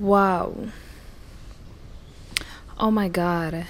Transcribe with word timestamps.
واو 0.00 0.54
او 2.80 2.90
ماي 2.90 3.08
جاد 3.08 3.64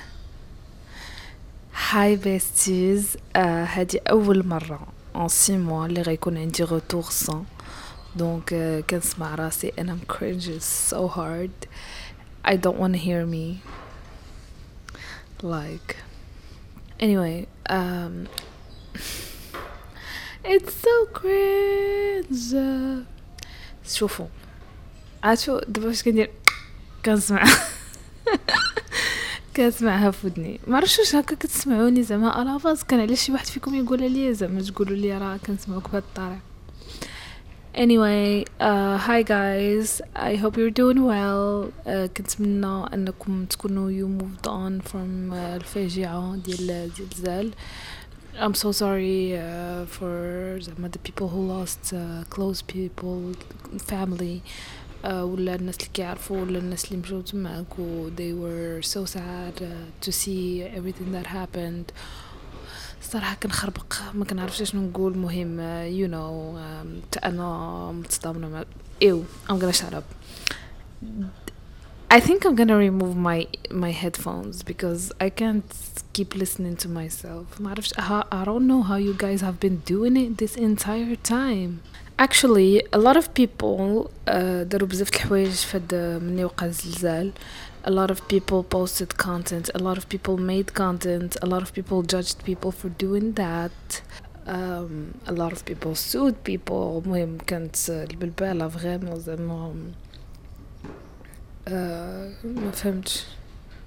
هاي 1.90 2.16
بيستيز 2.16 3.16
هادي 3.36 3.98
اول 3.98 4.46
مره 4.46 4.86
ان 5.16 5.28
سي 5.28 5.58
موا 5.58 5.86
اللي 5.86 6.02
غيكون 6.02 6.38
عندي 6.38 6.62
روتور 6.62 7.02
سون 7.02 7.46
دونك 8.16 8.50
uh, 8.50 8.86
كنسمع 8.90 9.34
راسي 9.34 9.72
and 9.78 9.84
I'm 9.90 10.12
cringing 10.14 10.60
so 10.90 11.08
hard 11.08 11.68
I 12.44 12.56
don't 12.56 12.78
want 12.78 12.92
to 12.92 12.98
hear 12.98 13.26
me 13.26 13.62
like 15.42 15.96
anyway 17.00 17.46
um 17.68 18.14
it's 20.44 20.74
so 20.84 20.94
cringe 21.18 22.56
شوفوا 23.86 24.26
عاشو 25.22 25.58
دابا 25.68 25.86
واش 25.88 26.02
كندير 26.02 26.30
كنسمع 27.04 27.44
كنسمعها 29.56 30.10
في 30.10 30.26
ودني 30.26 30.60
ما 30.66 30.76
عرفتش 30.76 30.98
واش 30.98 31.14
هكا 31.14 31.34
كتسمعوني 31.34 32.02
زعما 32.02 32.42
الا 32.42 32.58
فاز 32.58 32.82
كان 32.82 33.00
علاش 33.00 33.20
شي 33.22 33.32
واحد 33.32 33.46
فيكم 33.46 33.74
يقول 33.74 34.12
لي 34.12 34.34
زعما 34.34 34.62
تقولوا 34.62 34.96
لي 34.96 35.18
راه 35.18 35.36
كنسمعوك 35.36 35.90
بهاد 35.90 36.02
الطريقة 36.08 36.38
Anyway, 37.74 38.44
uh, 38.58 38.96
hi 38.98 39.22
guys. 39.22 40.02
I 40.16 40.34
hope 40.34 40.56
you're 40.56 40.76
doing 40.82 41.04
well. 41.04 41.72
Uh, 41.86 42.06
كنتمنى 42.16 42.94
أنكم 42.94 43.44
تكونوا 43.44 43.90
you 43.90 44.08
moved 44.22 44.46
on 44.46 44.80
from 44.90 45.32
uh, 45.32 45.34
الفاجعة 45.36 46.36
ديال 46.36 46.90
ديال 46.96 47.08
زال. 47.16 47.52
I'm 48.40 48.54
so 48.54 48.72
sorry 48.72 49.36
uh, 49.36 49.86
for 49.86 50.58
زعما 50.60 50.90
the 50.90 50.98
people 50.98 51.28
who 51.28 51.46
lost 51.46 51.92
uh, 51.94 52.24
close 52.30 52.62
people, 52.62 53.34
family. 53.78 54.42
Uh, 55.03 55.07
ولا 55.07 55.55
الناس 55.55 55.75
اللي 55.75 55.87
كيعرفوا 55.93 56.41
ولا 56.41 56.59
الناس 56.59 56.85
اللي 56.85 56.97
مشاو 57.03 57.21
تماك 57.21 57.79
و 57.79 58.09
they 58.09 58.33
were 58.33 58.87
so 58.87 59.05
sad 59.15 59.61
uh, 59.61 60.05
to 60.07 60.11
see 60.11 60.63
everything 60.77 61.11
that 61.13 61.27
happened. 61.27 61.91
صراحة 63.01 63.35
كنخربق 63.43 63.93
ما 64.13 64.25
كنعرفش 64.25 64.63
شنو 64.63 64.81
نقول 64.81 65.17
مهم 65.17 65.57
you 65.89 66.11
know 66.11 66.57
um, 66.57 67.25
انا 67.25 67.91
متصدمة 67.91 68.49
مع 68.49 68.63
ew 69.03 69.17
I'm 69.51 69.59
gonna 69.59 69.73
shut 69.81 69.93
up 69.93 70.03
I 72.11 72.19
think 72.19 72.45
I'm 72.45 72.55
gonna 72.55 72.77
remove 72.77 73.15
my 73.29 73.47
my 73.71 73.91
headphones 73.91 74.63
because 74.71 75.11
I 75.19 75.29
can't 75.41 75.71
keep 76.13 76.35
listening 76.35 76.75
to 76.83 76.87
myself 76.89 77.61
ما 77.61 77.69
عرفش 77.69 77.93
I 77.93 78.43
don't 78.45 78.67
know 78.67 78.81
how 78.89 78.97
you 78.97 79.13
guys 79.13 79.41
have 79.41 79.59
been 79.59 79.77
doing 79.93 80.15
it 80.17 80.37
this 80.37 80.55
entire 80.57 81.15
time 81.15 81.71
actually 82.19 82.81
a 82.93 82.97
lot 82.97 83.17
of 83.17 83.33
people 83.33 84.09
uh, 84.27 84.63
داروا 84.63 84.87
بزاف 84.87 85.09
الحوايج 85.09 85.51
فهاد 85.51 85.95
مني 86.23 86.45
وقع 86.45 86.65
الزلزال 86.65 87.31
a 87.85 87.91
lot 87.91 88.09
of 88.09 88.27
people 88.27 88.63
posted 88.63 89.15
content, 89.17 89.69
a 89.75 89.77
lot 89.77 89.97
of 89.97 90.09
people 90.09 90.37
made 90.37 90.73
content, 90.73 91.37
a 91.43 91.45
lot 91.45 91.61
of 91.61 91.71
people 91.71 92.01
judged 92.01 92.43
people 92.43 92.71
for 92.71 92.89
doing 92.89 93.33
that. 93.33 94.01
Um, 94.47 95.19
a 95.27 95.31
lot 95.31 95.51
of 95.53 95.65
people 95.65 95.95
sued 95.95 96.35
people 96.43 97.01
المهم 97.05 97.37
كانت 97.47 97.89
البلبالة 97.89 98.67
فريمون 98.67 99.19
زعما 99.19 99.73
ما 102.43 102.71
فهمتش 102.71 103.23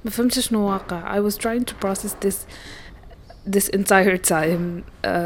ما 0.04 0.10
فهمتش 0.10 0.38
شنو 0.38 0.70
واقع 0.70 1.16
I 1.16 1.30
was 1.30 1.36
trying 1.36 1.64
to 1.64 1.74
process 1.74 2.14
this 2.24 2.46
this 3.49 3.69
entire 3.75 4.17
time 4.29 4.83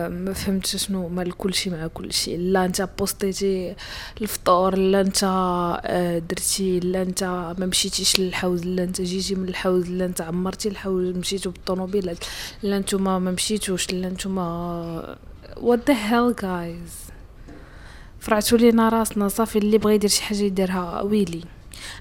ما 0.10 0.34
فهمتش 0.34 0.76
شنو 0.76 1.08
مال 1.08 1.38
كلشي 1.38 1.70
مع 1.70 1.88
كلشي. 1.88 2.38
لا 2.38 2.66
انت 2.66 2.90
posté 3.00 3.54
تي 3.54 3.76
الفطور 4.22 4.78
لا 4.78 5.02
انت 5.02 5.18
uh, 5.18 6.30
درتي 6.30 6.80
لا 6.80 7.02
انت 7.02 7.24
ما 7.60 7.66
مشيتيش 7.66 8.20
للحوز 8.20 8.66
لا 8.66 8.84
انت 8.84 9.02
جيتي 9.02 9.36
من 9.36 9.50
الحوز 9.50 9.90
لا 9.90 10.06
انت 10.06 10.22
عمرتي 10.22 10.70
الحوز 10.70 11.16
مشيتو 11.18 11.52
ب 11.52 11.58
la 11.58 11.71
طوموبيل 11.71 12.18
لا 12.64 12.80
نتوما 12.80 13.20
ما 13.20 13.32
مشيتوش 13.32 13.92
لا 13.94 14.10
نتوما 14.10 15.16
what 15.56 15.80
the 15.90 15.94
hell 15.94 16.42
guys? 16.42 17.12
فرعتوا 18.20 18.58
لينا 18.58 18.90
راسنا 18.90 19.28
صافي 19.28 19.58
اللي 19.58 19.78
بغى 19.78 19.96
يدير 19.96 20.10
شي 20.10 20.22
حاجة 20.24 20.38
يديرها 20.38 21.02
ويلي. 21.02 21.42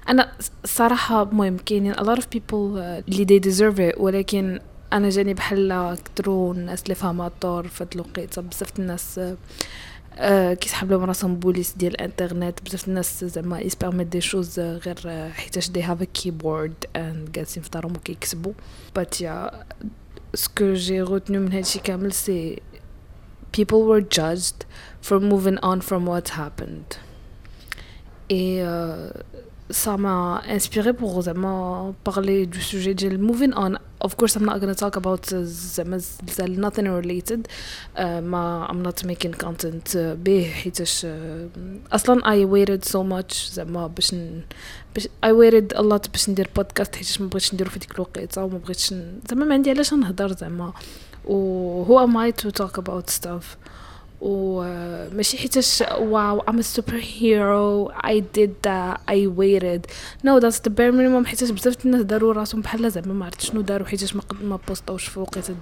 أنا 0.09 0.31
صراحة 0.65 1.23
المهم 1.23 1.57
كاينين 1.57 1.93
a 1.93 1.97
lot 1.97 2.17
of 2.17 2.23
people 2.23 2.75
uh, 2.75 3.03
اللي 3.09 3.25
they 3.25 3.43
deserve 3.43 3.93
it 3.93 3.99
ولكن 4.01 4.59
أنا 4.93 5.09
جاني 5.09 5.33
بحال 5.33 5.97
كترو 6.05 6.51
الناس 6.51 6.83
اللي 6.83 6.95
فاهمة 6.95 7.27
الدور 7.27 7.67
في 7.67 7.83
هاد 7.83 7.93
الوقيتة 7.95 8.41
بزاف 8.41 8.79
الناس 8.79 9.19
آه 10.19 10.53
كيسحب 10.53 10.91
لهم 10.91 11.03
راسهم 11.03 11.35
بوليس 11.35 11.73
ديال 11.73 11.93
الإنترنت 11.93 12.61
بزاف 12.65 12.87
الناس 12.87 13.25
زعما 13.25 13.59
يسبيرميت 13.59 14.07
دي 14.07 14.21
شوز 14.21 14.59
غير 14.59 15.29
حيتاش 15.31 15.69
دي 15.69 15.83
هاف 15.83 16.03
كيبورد 16.03 16.73
اند 16.95 17.31
جالسين 17.31 17.63
في 17.63 17.69
دارهم 17.69 17.91
وكيكتبوا 17.95 18.53
بات 18.95 19.21
يا 19.21 19.63
سكو 20.33 20.73
جي 20.73 21.01
روتنو 21.01 21.39
من 21.39 21.53
هادشي 21.53 21.79
كامل 21.79 22.11
سي 22.13 22.61
people 23.57 23.83
were 23.91 24.01
judged 24.19 24.65
for 25.07 25.19
moving 25.19 25.57
on 25.71 25.81
from 25.81 26.01
what 26.11 26.27
happened 26.41 26.89
et 28.29 28.61
euh, 28.61 29.09
ça 29.69 29.97
m'a 29.97 30.41
inspiré 30.57 30.93
pour 30.93 31.11
vraiment 31.21 31.95
parler 32.03 32.45
du 32.45 32.61
sujet 32.61 32.93
de 32.93 33.17
moving 33.17 33.53
on. 33.55 33.73
Of 33.99 34.15
course, 34.15 34.35
I'm 34.35 34.45
not 34.45 34.61
to 34.61 34.75
talk 34.75 34.95
about 34.95 35.33
uh, 35.33 36.45
nothing 36.47 36.87
related. 36.87 37.47
Uh, 37.95 38.21
ما 38.21 38.67
I'm 38.69 38.83
not 38.83 39.03
making 39.03 39.33
content 39.33 39.95
uh, 39.95 40.15
به 40.15 40.71
uh, 41.03 41.95
أصلا 41.95 42.21
I 42.21 42.45
waited 42.45 42.85
so 42.85 43.03
much 43.03 43.51
زعما 43.51 43.87
باش 43.87 44.15
باش 44.95 45.07
I 45.25 45.31
waited 45.31 45.73
a 45.77 45.81
lot 45.81 46.11
باش 46.11 46.29
ندير 46.29 46.49
بودكاست 46.55 46.95
حيتش 46.95 47.21
ما 47.21 47.27
بغيتش 47.27 47.53
نديرو 47.53 47.69
في 47.69 47.79
ديك 47.79 47.95
الوقيته 47.95 48.43
وما 48.43 48.57
بغيتش 48.57 48.93
زعما 49.29 49.45
ما 49.45 49.53
عندي 49.53 49.69
علاش 49.69 49.93
نهضر 49.93 50.31
زعما 50.31 50.73
و 51.25 51.85
who 51.85 52.07
am 52.07 52.15
I 52.17 52.43
to 52.43 52.51
talk 52.51 52.77
about 52.77 53.09
stuff 53.09 53.45
وماشي 54.21 55.37
حيتاش 55.37 55.83
واو 55.97 56.41
I'm 56.41 56.59
a 56.59 56.63
superhero. 56.63 57.91
I 58.05 58.19
did 58.37 58.51
that. 58.63 59.01
I 59.07 59.27
waited. 59.27 59.81
No 60.23 60.39
that's 60.39 60.59
the 60.59 60.69
bare 60.69 60.91
minimum. 60.91 61.25
حيتاش 61.25 61.49
بزاف 61.49 61.85
الناس 61.85 62.01
داروا 62.01 62.33
راسهم 62.33 62.61
بحال 62.61 62.91
زعما 62.91 63.13
ما 63.13 63.25
عرفت 63.25 63.41
شنو 63.41 63.61
داروا. 63.61 63.87
حيتاش 63.87 64.15
ما 64.15 64.21
ما 64.41 64.59
بوستاوش 64.67 65.07
في 65.07 65.19
وقيته 65.19 65.55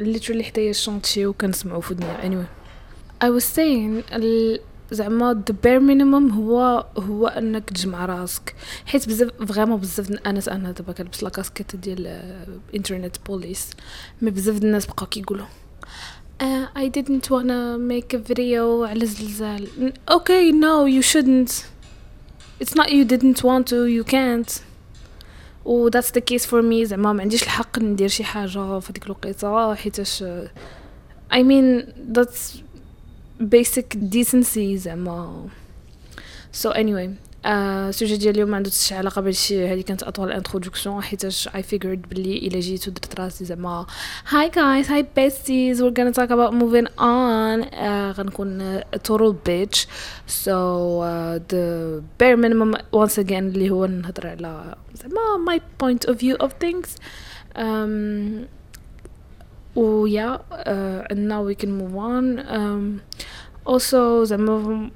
literally 0.00 0.42
حتى 0.42 0.72
شونتشي 0.72 1.26
وكنسمعوا 1.26 1.80
في 1.80 1.92
ودنيا 1.92 2.16
anyway. 2.22 2.48
I 3.24 3.28
was 3.28 3.44
saying 3.44 4.14
زعما 4.90 5.42
the 5.50 5.52
bare 5.52 5.80
minimum 5.80 6.34
هو 6.34 6.86
هو 6.98 7.26
أنك 7.26 7.70
تجمع 7.70 8.06
راسك. 8.06 8.54
حيت 8.86 9.08
بزاف 9.08 9.30
vraiment 9.48 9.80
بزاف 9.80 10.10
أنا 10.10 10.40
أنا 10.48 10.72
دابا 10.72 10.92
كنلبس 10.92 11.22
la 11.22 11.32
casquette 11.32 11.76
ديال 11.76 12.20
internet 12.74 13.16
police 13.26 13.70
mais 14.22 14.30
بزاف 14.30 14.56
الناس 14.56 14.86
بقاو 14.86 15.06
كيقولوا 15.06 15.46
Uh, 16.41 16.67
I 16.73 16.87
didn't 16.87 17.29
wanna 17.29 17.77
make 17.77 18.13
a 18.13 18.17
video 18.17 18.83
على 18.87 19.03
الزلزال. 19.03 19.93
Okay, 20.09 20.51
no, 20.51 20.85
you 20.85 21.01
shouldn't. 21.01 21.65
It's 22.59 22.75
not 22.75 22.91
you 22.91 23.05
didn't 23.05 23.43
want 23.43 23.67
to, 23.67 23.85
you 23.85 24.03
can't. 24.03 24.61
و 25.65 25.89
that's 25.89 26.11
the 26.11 26.21
case 26.21 26.45
for 26.45 26.61
me 26.61 26.83
زعما 26.83 27.13
ما 27.13 27.21
عنديش 27.21 27.43
الحق 27.43 27.79
ندير 27.79 28.07
شي 28.07 28.23
حاجة 28.23 28.79
في 28.79 28.93
ديك 28.93 29.05
الوقيته 29.05 29.75
حيتاش 29.75 30.23
I 31.33 31.43
mean 31.43 31.93
that's 32.13 32.61
basic 33.39 33.95
decency 33.95 34.75
زعما 34.75 35.47
so 36.53 36.69
anyway 36.71 37.09
السوجي 37.45 38.17
ديال 38.17 38.35
اليوم 38.35 38.49
ما 38.49 38.57
عنده 38.57 38.71
حتى 38.71 38.95
علاقه 38.95 39.21
بهادشي 39.21 39.67
هذه 39.67 39.81
كانت 39.81 40.03
اطول 40.03 40.31
انتروداكسيون 40.31 41.01
حيتاش 41.01 41.49
اي 41.55 41.63
فيجرد 41.63 42.01
بلي 42.09 42.37
الا 42.37 42.59
جيت 42.59 42.87
ودرت 42.87 43.19
راسي 43.19 43.45
زعما 43.45 43.85
هاي 44.29 44.49
جايز 44.49 44.89
هاي 44.91 45.05
بيستيز 45.15 45.83
we're 45.83 45.93
gonna 45.93 46.13
talk 46.13 46.29
about 46.29 46.53
moving 46.53 46.87
on 46.99 47.71
uh, 47.71 48.17
غنكون 48.17 48.79
a 48.79 48.97
total 48.97 49.33
bitch 49.33 49.85
so 50.27 50.99
uh, 51.01 51.39
the 51.53 52.03
bare 52.19 52.37
minimum 52.37 52.75
once 52.95 53.17
again 53.17 53.31
اللي 53.31 53.69
هو 53.69 53.85
نهضر 53.85 54.27
على 54.27 54.75
زعما 54.93 55.45
my 55.49 55.59
point 55.83 56.09
of 56.11 56.15
view 56.15 56.45
of 56.45 56.49
things 56.49 56.87
um, 57.55 58.45
و 59.75 60.07
yeah 60.07 60.37
uh, 60.51 61.11
and 61.11 61.27
now 61.27 61.41
we 61.49 61.55
can 61.55 61.71
move 61.71 61.95
on 61.95 62.39
um, 62.39 63.01
also 63.65 64.23
زعما 64.23 64.89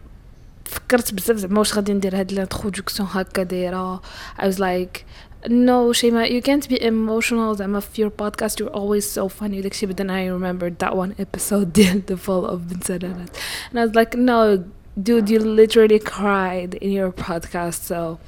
فكرت 0.87 1.13
بزاف 1.13 1.37
زعما 1.37 1.59
واش 1.59 1.73
غادي 1.73 1.93
ندير 1.93 2.19
هاد 2.19 2.31
الانتروداكسيون 2.31 3.09
هكا 3.11 3.43
دايره 3.43 4.01
I 4.39 4.43
was 4.43 4.55
like 4.59 5.05
no 5.47 5.91
Shema 5.93 6.23
you 6.25 6.41
can't 6.41 6.67
be 6.69 6.77
emotional 6.81 7.55
زعما 7.57 7.79
في 7.79 8.05
your 8.05 8.11
podcast 8.11 8.59
you're 8.59 8.75
always 8.75 9.05
so 9.19 9.27
funny 9.29 9.61
داكشي 9.61 9.87
but 9.87 9.97
then 9.97 10.09
I 10.09 10.27
remembered 10.27 10.85
that 10.85 10.95
one 10.95 11.13
episode 11.19 11.65
ديال 11.73 12.01
the 12.11 12.15
fall 12.15 12.45
of 12.49 12.55
بنت 12.55 12.83
سنانات 12.83 13.37
and 13.71 13.79
I 13.79 13.85
was 13.85 13.95
like 13.95 14.17
no 14.17 14.63
dude 15.01 15.29
you 15.29 15.39
literally 15.39 15.99
cried 15.99 16.75
in 16.75 16.91
your 16.91 17.11
podcast 17.11 17.81
so 17.91 18.19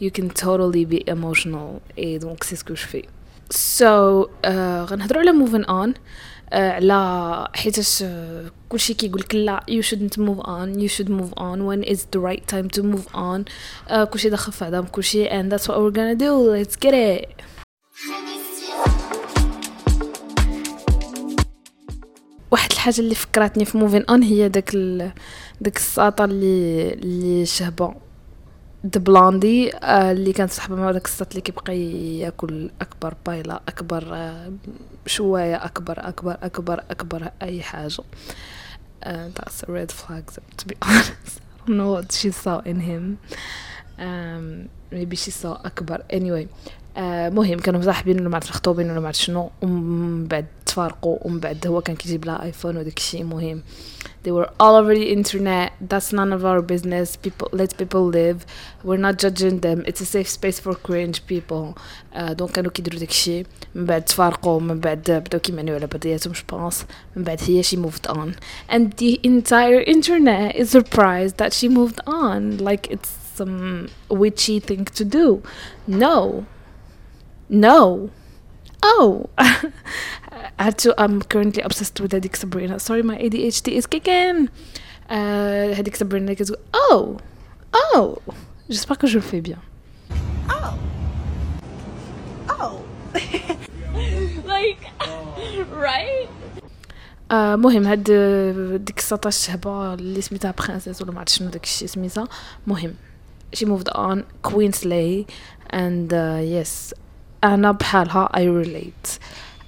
you 0.00 0.10
can 0.10 0.28
totally 0.30 0.84
be 0.84 1.00
emotional 1.08 1.80
et 1.96 2.18
donc 2.18 2.44
c'est 2.44 2.56
ce 2.56 2.64
que 2.64 2.74
je 2.74 2.86
fais 2.86 3.06
so 3.50 4.30
uh, 4.44 4.48
غنهضروا 4.90 5.20
على 5.20 5.32
moving 5.32 5.64
on 5.66 5.68
آه 5.68 5.94
على 6.51 7.47
حيتاش 7.55 8.03
آه 8.03 8.51
كلشي 8.69 8.93
كيقول 8.93 9.21
لك 9.21 9.35
لا 9.35 9.65
shouldn't 9.81 10.17
move 10.19 10.43
on 10.43 10.79
you 10.79 10.89
should 10.97 11.09
move 11.09 11.33
on 11.37 11.59
when 11.67 11.83
is 11.93 11.99
the 12.15 12.19
right 12.19 12.47
time 12.47 12.67
to 12.77 12.83
move 12.83 13.15
on. 13.15 13.43
آه 13.89 14.03
كلشي 14.03 14.29
داخل 14.29 14.51
في 14.51 14.65
عظام 14.65 14.85
كلشي 14.85 15.29
and 15.29 15.51
that's 15.51 15.63
what 15.63 15.77
we're 15.77 15.95
gonna 15.97 16.15
do. 16.19 16.31
Let's 16.55 16.75
get 16.87 16.93
it! 16.93 17.43
واحد 22.51 22.71
الحاجة 22.71 22.99
اللي 22.99 23.15
فكرتني 23.15 23.65
في 23.65 23.77
موفين 23.77 24.05
اون 24.09 24.23
هي 24.23 24.49
داك. 24.49 24.75
داك 25.61 25.75
الساطة 25.77 26.25
اللي 26.25 26.93
اللي 26.93 27.45
شهبه 27.45 28.06
ذا 28.93 28.99
بلاندي 29.01 29.75
آه 29.75 30.11
اللي 30.11 30.33
كانت 30.33 30.51
صاحبة 30.51 30.75
مع 30.75 30.91
داك 30.91 31.05
الساط 31.05 31.27
اللي 31.29 31.41
كيبقى 31.41 31.77
ياكل 32.19 32.69
أكبر 32.81 33.13
بايله 33.25 33.59
أكبر 33.67 34.03
آه 34.13 34.51
شواية 35.05 35.65
أكبر 35.65 35.95
أكبر 36.07 36.37
أكبر 36.43 36.83
أكبر 36.91 37.29
أي 37.41 37.61
حاجة. 37.61 38.03
uh, 39.03 39.29
that's 39.35 39.63
a 39.63 39.71
red 39.71 39.91
flag 39.91 40.31
to 40.57 40.67
be 40.67 40.75
honest. 40.81 41.39
I 41.63 41.67
don't 41.67 41.77
know 41.77 41.91
what 41.91 42.11
she 42.11 42.31
saw 42.31 42.59
in 42.59 42.79
him. 42.81 43.19
Um, 43.99 44.69
maybe 44.91 45.15
she 45.15 45.31
saw 45.31 45.53
أكبر. 45.65 46.03
Anyway 46.09 46.47
مهم 47.30 47.58
كانوا 47.58 47.80
مصاحبين 47.80 48.20
ولا 48.20 48.28
معرفت 48.28 48.48
مخطوبين 48.50 48.90
ولا 48.90 49.00
معرفت 49.00 49.18
شنو 49.20 49.50
ومن 49.62 50.26
بعد 50.26 50.46
تفارقوا 50.66 51.18
ومن 51.22 51.40
بعد 51.40 51.66
هو 51.66 51.80
كان 51.80 51.96
كيجيب 51.96 52.24
لها 52.24 52.42
ايفون 52.42 52.76
وداك 52.76 52.96
الشيء 52.96 53.24
مهم 53.24 53.62
they 54.24 54.30
were 54.30 54.50
all 54.60 54.76
over 54.80 54.94
the 54.94 55.08
internet 55.18 55.70
that's 55.90 56.12
none 56.12 56.32
of 56.36 56.44
our 56.50 56.60
business 56.72 57.16
people 57.24 57.48
let 57.60 57.70
people 57.80 58.04
live 58.20 58.38
we're 58.84 59.04
not 59.06 59.14
judging 59.24 59.56
them 59.66 59.78
it's 59.88 60.00
a 60.00 60.08
safe 60.16 60.28
space 60.38 60.58
for 60.64 60.74
cringe 60.74 61.18
people 61.32 61.74
uh, 62.14 62.32
دونك 62.32 62.50
كانوا 62.52 62.70
كيديروا 62.70 63.00
داك 63.00 63.10
الشيء 63.10 63.46
من 63.74 63.86
بعد 63.86 64.04
تفارقوا 64.04 64.60
من 64.60 64.80
بعد 64.80 65.10
بداو 65.10 65.40
كيمعنيو 65.40 65.74
على 65.74 65.86
بعضياتهم 65.86 66.32
جوبونس 66.32 66.86
من 67.16 67.22
بعد 67.24 67.40
هي 67.42 67.62
she 67.62 67.76
moved 67.76 68.10
on 68.10 68.28
and 68.70 68.92
the 68.98 69.20
entire 69.24 69.80
internet 69.80 70.56
is 70.56 70.70
surprised 70.70 71.36
that 71.36 71.52
she 71.52 71.68
moved 71.68 72.00
on 72.06 72.58
like 72.58 72.90
it's 72.90 73.10
some 73.38 73.88
witchy 74.10 74.60
thing 74.60 74.84
to 74.98 75.04
do 75.04 75.42
no 75.88 76.44
no 77.48 78.10
oh 78.82 79.28
to 80.76 80.94
I'm 80.98 81.22
currently 81.22 81.62
obsessed 81.62 82.00
with 82.00 82.12
هذيك 82.14 82.36
Sabrina 82.36 82.78
sorry 82.78 83.02
my 83.02 83.16
ADHD 83.18 83.72
is 83.72 83.86
kicking 83.86 84.48
uh, 85.08 85.74
هذيك 85.74 85.96
Sabrina 85.96 86.32
كتقول 86.32 86.58
oh 86.74 87.16
oh 87.74 88.18
j'espère 88.70 88.98
que 88.98 89.06
je 89.06 89.18
le 89.18 89.20
fais 89.20 89.40
bien 89.40 89.58
oh 90.50 90.74
oh 92.48 92.82
like 94.46 94.82
right 95.72 96.28
uh, 97.30 97.56
مهم 97.56 97.86
هاد 97.86 98.04
ديك 98.84 98.98
السطا 98.98 99.28
الشهبة 99.28 99.94
اللي 99.94 100.20
سميتها 100.20 100.54
برانسيس 100.58 101.02
ولا 101.02 101.12
معرفت 101.12 101.28
شنو 101.28 101.50
داكشي 101.50 101.86
سميتها 101.86 102.28
مهم 102.66 102.94
she 103.56 103.66
moved 103.66 103.90
on 103.94 104.24
Queen 104.42 104.72
Slay 104.72 105.26
and 105.70 106.12
uh, 106.12 106.40
yes 106.40 106.94
أنا 107.43 107.71
بحالها 107.71 108.29
I 108.35 108.65
relate 108.65 109.19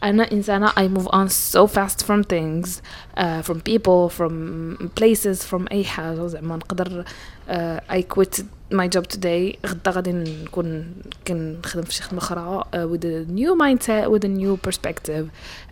أنا 0.04 0.32
إنسانة 0.32 0.70
I 0.70 0.88
move 0.98 1.08
on 1.08 1.28
so 1.30 1.68
fast 1.68 2.06
from 2.06 2.24
things 2.24 2.82
uh, 3.18 3.42
from 3.42 3.60
people 3.62 4.10
from 4.10 4.90
places 4.96 5.44
from 5.44 5.72
أي 5.72 5.84
حاجة 5.84 6.28
زعما 6.28 6.56
نقدر 6.56 7.04
uh, 7.50 7.80
I 7.90 8.02
quit 8.02 8.44
my 8.74 8.88
job 8.88 9.04
today 9.16 9.58
غدا 9.66 9.92
غادي 9.92 10.12
نكون 10.12 10.94
كنخدم 11.28 11.82
في 11.84 11.94
شي 11.94 12.04
خدمة 12.04 12.20
أخرى 12.20 12.64
uh, 12.64 12.78
with 12.78 13.06
a 13.06 13.32
new 13.32 13.56
mindset 13.56 14.08
with 14.10 14.24
a 14.26 14.28
new 14.28 14.58
perspective 14.70 15.26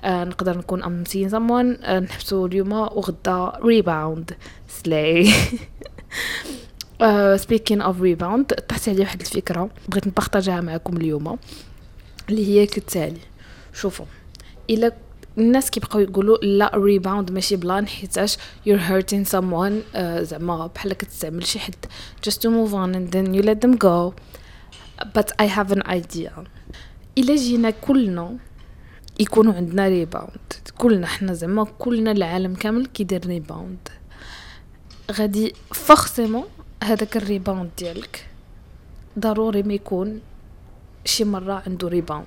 uh, 0.04 0.08
نقدر 0.08 0.58
نكون 0.58 0.84
I'm 0.84 1.10
seeing 1.10 1.30
someone 1.30 1.86
uh, 1.86 1.90
نحبسو 1.90 2.46
اليوم 2.46 2.72
وغدا 2.72 3.52
rebound 3.64 4.34
slay 4.82 5.30
Speaking 7.36 7.82
of 7.82 8.02
rebound 8.02 8.46
طحت 8.46 8.90
علي 8.90 9.00
واحد 9.02 9.22
الفكرة 9.22 9.70
بغيت 9.90 10.08
نبارطاجيها 10.08 10.62
معكم 10.62 10.98
اليوم 10.98 11.38
اللي 12.30 12.48
هي 12.48 12.66
كالتالي. 12.66 13.20
شوفوا 13.74 14.06
إلا 14.70 14.94
الناس 15.38 15.70
كيبقاو 15.70 16.02
يقولوا 16.02 16.38
لا 16.38 16.72
rebound 16.76 17.32
ماشي 17.32 17.56
plan 17.56 17.88
حيتاش 17.88 18.38
you're 18.38 18.90
hurting 18.90 19.30
someone 19.32 19.96
uh, 19.96 19.98
زعما 20.00 20.68
بحال 20.68 20.94
كتستعمل 20.94 21.46
شي 21.46 21.60
حد. 21.60 21.86
Just 22.30 22.34
to 22.34 22.50
move 22.50 22.74
on 22.74 22.96
and 22.96 23.12
then 23.12 23.34
you 23.34 23.42
let 23.42 23.62
them 23.62 23.78
go. 23.78 24.14
But 25.18 25.32
I 25.40 25.46
have 25.46 25.72
an 25.72 25.84
idea. 25.88 26.32
إلا 27.18 27.36
جينا 27.36 27.70
كلنا 27.70 28.38
يكونوا 29.20 29.54
عندنا 29.54 29.88
rebound 29.88 30.54
كلنا 30.78 31.08
حنا 31.08 31.34
زعما 31.34 31.64
كلنا 31.80 32.12
العالم 32.12 32.56
كامل 32.56 32.86
كيدير 32.86 33.28
rebound 33.28 33.90
غادي 35.12 35.54
forcément 35.74 36.44
هذاك 36.84 37.18
ال 37.18 37.24
rebound 37.24 37.70
ديالك 37.78 38.26
ضروري 39.20 39.64
ما 39.64 39.74
يكون 39.74 40.22
شي 41.06 41.24
مرة 41.24 41.64
عنده 41.68 41.88
rebound 41.88 42.26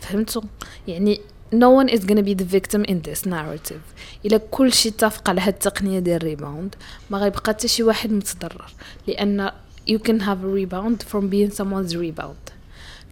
فهمتوا؟ 0.00 0.42
يعني 0.88 1.20
no 1.54 1.82
one 1.82 1.88
is 1.88 2.00
gonna 2.00 2.22
be 2.22 2.34
the 2.34 2.44
victim 2.44 2.84
in 2.84 3.02
this 3.08 3.26
narrative. 3.26 3.82
إلا 4.24 4.40
كل 4.50 4.72
شي 4.72 4.88
اتفق 4.88 5.28
على 5.28 5.40
هاد 5.40 5.52
التقنيه 5.52 5.98
ديال 5.98 6.16
ال 6.16 6.23
rebound 6.23 6.74
ما 7.10 7.18
غيبقى 7.18 7.42
حتى 7.46 7.68
شي 7.68 7.82
واحد 7.82 8.12
متضرر. 8.12 8.72
لأن 9.06 9.50
you 9.90 9.98
can 9.98 10.20
have 10.20 10.44
a 10.44 10.50
rebound 10.60 11.02
from 11.12 11.28
being 11.30 11.50
someone's 11.50 11.96
rebound. 11.96 12.52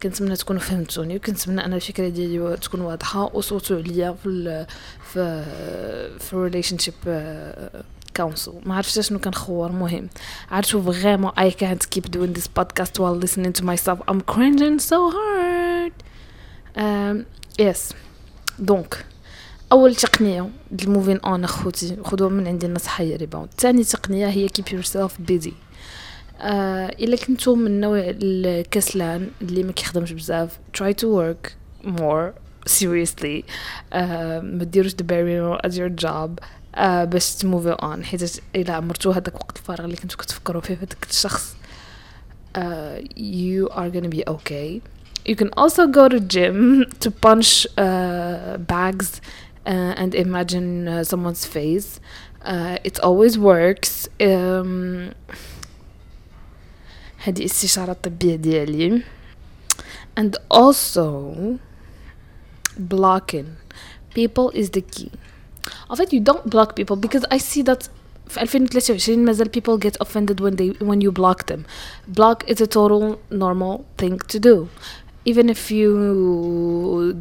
كنتمنى 0.02 0.36
تكونوا 0.36 0.60
فهمتوني 0.60 1.16
وكنتمنى 1.16 1.64
أن 1.64 1.72
الفكرة 1.72 2.08
ديالي 2.08 2.56
تكون 2.56 2.80
واضحة 2.80 3.30
وصوتوا 3.36 3.76
عليا 3.76 4.16
في 4.22 4.28
ال 4.28 4.66
في 5.12 5.44
في 6.20 6.36
relationship 6.36 6.94
council 8.18 8.52
ما 8.66 8.74
عرفتش 8.76 9.08
شنو 9.08 9.18
كنخور 9.18 9.72
مهم 9.72 10.08
عرفتوا 10.50 10.92
vraiment 10.92 11.30
I 11.30 11.50
can't 11.50 11.86
keep 11.94 12.10
doing 12.10 12.38
this 12.38 12.48
podcast 12.60 12.98
while 12.98 13.16
listening 13.24 13.52
to 13.52 13.64
myself. 13.64 13.98
I'm 14.08 14.20
cringing 14.20 14.78
so 14.78 15.10
hard. 15.10 15.92
Um, 16.76 17.26
yes. 17.58 17.94
donc 18.58 19.04
اول 19.72 19.94
تقنيه 19.94 20.50
ال 20.82 20.87
moving 20.87 21.18
on 21.18 21.44
اخوتي 21.44 21.96
خذوها 22.04 22.30
من 22.30 22.46
عندي 22.46 22.66
النصيحه 22.66 23.04
هي 23.04 23.16
rebound 23.16 23.48
ثاني 23.58 23.84
تقنيه 23.84 24.26
هي 24.28 24.48
keep 24.48 24.72
yourself 24.72 25.10
busy. 25.30 25.52
آه 26.40 26.86
الا 26.86 27.16
كنتو 27.16 27.54
من 27.54 27.66
النوع 27.66 27.98
الكسلان 28.04 29.30
اللي 29.42 29.62
ما 29.62 29.72
كيخدمش 29.72 30.12
بزاف 30.12 30.58
try 30.78 30.92
to 30.92 31.04
work 31.04 31.50
more 32.00 32.32
seriously. 32.70 33.44
آه 33.92 34.40
ما 34.40 34.64
ديروش 34.64 34.92
the 34.92 35.04
barrier 35.04 35.68
as 35.68 35.74
your 35.74 36.04
job. 36.04 36.30
آه 36.77 37.03
باش 37.03 37.35
تموفي 37.35 37.69
اون 37.69 38.03
حيت 38.03 38.41
الا 38.55 38.73
عمرتو 38.73 39.11
هذاك 39.11 39.35
وقت 39.35 39.57
الفراغ 39.57 39.85
اللي 39.85 39.95
كنتو 39.97 40.17
كتفكروا 40.17 40.61
فيه 40.61 40.73
هذاك 40.73 41.07
الشخص 41.09 41.55
uh, 42.57 42.99
you 43.15 43.67
are 43.69 43.89
gonna 43.89 44.09
be 44.09 44.23
okay 44.27 44.81
you 45.25 45.35
can 45.35 45.49
also 45.57 45.87
go 45.87 46.07
to 46.07 46.19
gym 46.19 46.85
to 46.99 47.11
punch 47.11 47.65
uh, 47.77 48.57
bags 48.57 49.21
uh, 49.65 50.01
and 50.01 50.13
imagine 50.15 50.87
uh, 50.87 51.03
someone's 51.03 51.45
face 51.45 51.99
uh, 52.45 52.77
it 52.83 52.99
always 52.99 53.37
works 53.37 54.07
um, 54.21 55.13
هذه 57.17 57.45
استشارة 57.45 57.93
طبية 57.93 58.35
ديالي 58.35 59.03
and 60.19 60.37
also 60.51 61.59
blocking 62.77 63.47
people 64.15 64.49
is 64.49 64.69
the 64.71 64.81
key 64.81 65.11
En 65.89 65.95
fait, 65.95 66.11
you 66.13 66.19
don't 66.19 66.45
block 66.49 66.75
people 66.75 66.95
because 66.95 67.25
I 67.31 67.37
see 67.37 67.63
that 67.63 67.89
في 68.27 68.39
2023 68.39 69.17
مازال 69.17 69.47
people 69.47 69.77
get 69.77 69.97
offended 69.99 70.39
when 70.39 70.55
they 70.55 70.85
when 70.87 71.01
you 71.01 71.11
block 71.11 71.45
them. 71.45 71.65
Block 72.07 72.43
is 72.47 72.61
a 72.61 72.67
total 72.67 73.19
normal 73.29 73.85
thing 73.97 74.17
to 74.27 74.39
do. 74.39 74.69
Even 75.25 75.49
if 75.49 75.71
you've 75.71 77.15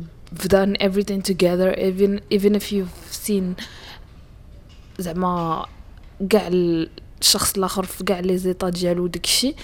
done 0.48 0.76
everything 0.80 1.22
together, 1.22 1.74
even 1.88 2.20
even 2.30 2.54
if 2.54 2.72
you've 2.72 2.96
seen 3.10 3.54
زعما 4.98 5.66
كاع 6.30 6.48
الشخص 7.20 7.56
الاخر 7.56 7.84
في 7.84 8.04
كاع 8.04 8.20
لي 8.20 8.36
زيطا 8.38 8.68
ديالو 8.68 9.06
داكشي 9.06 9.54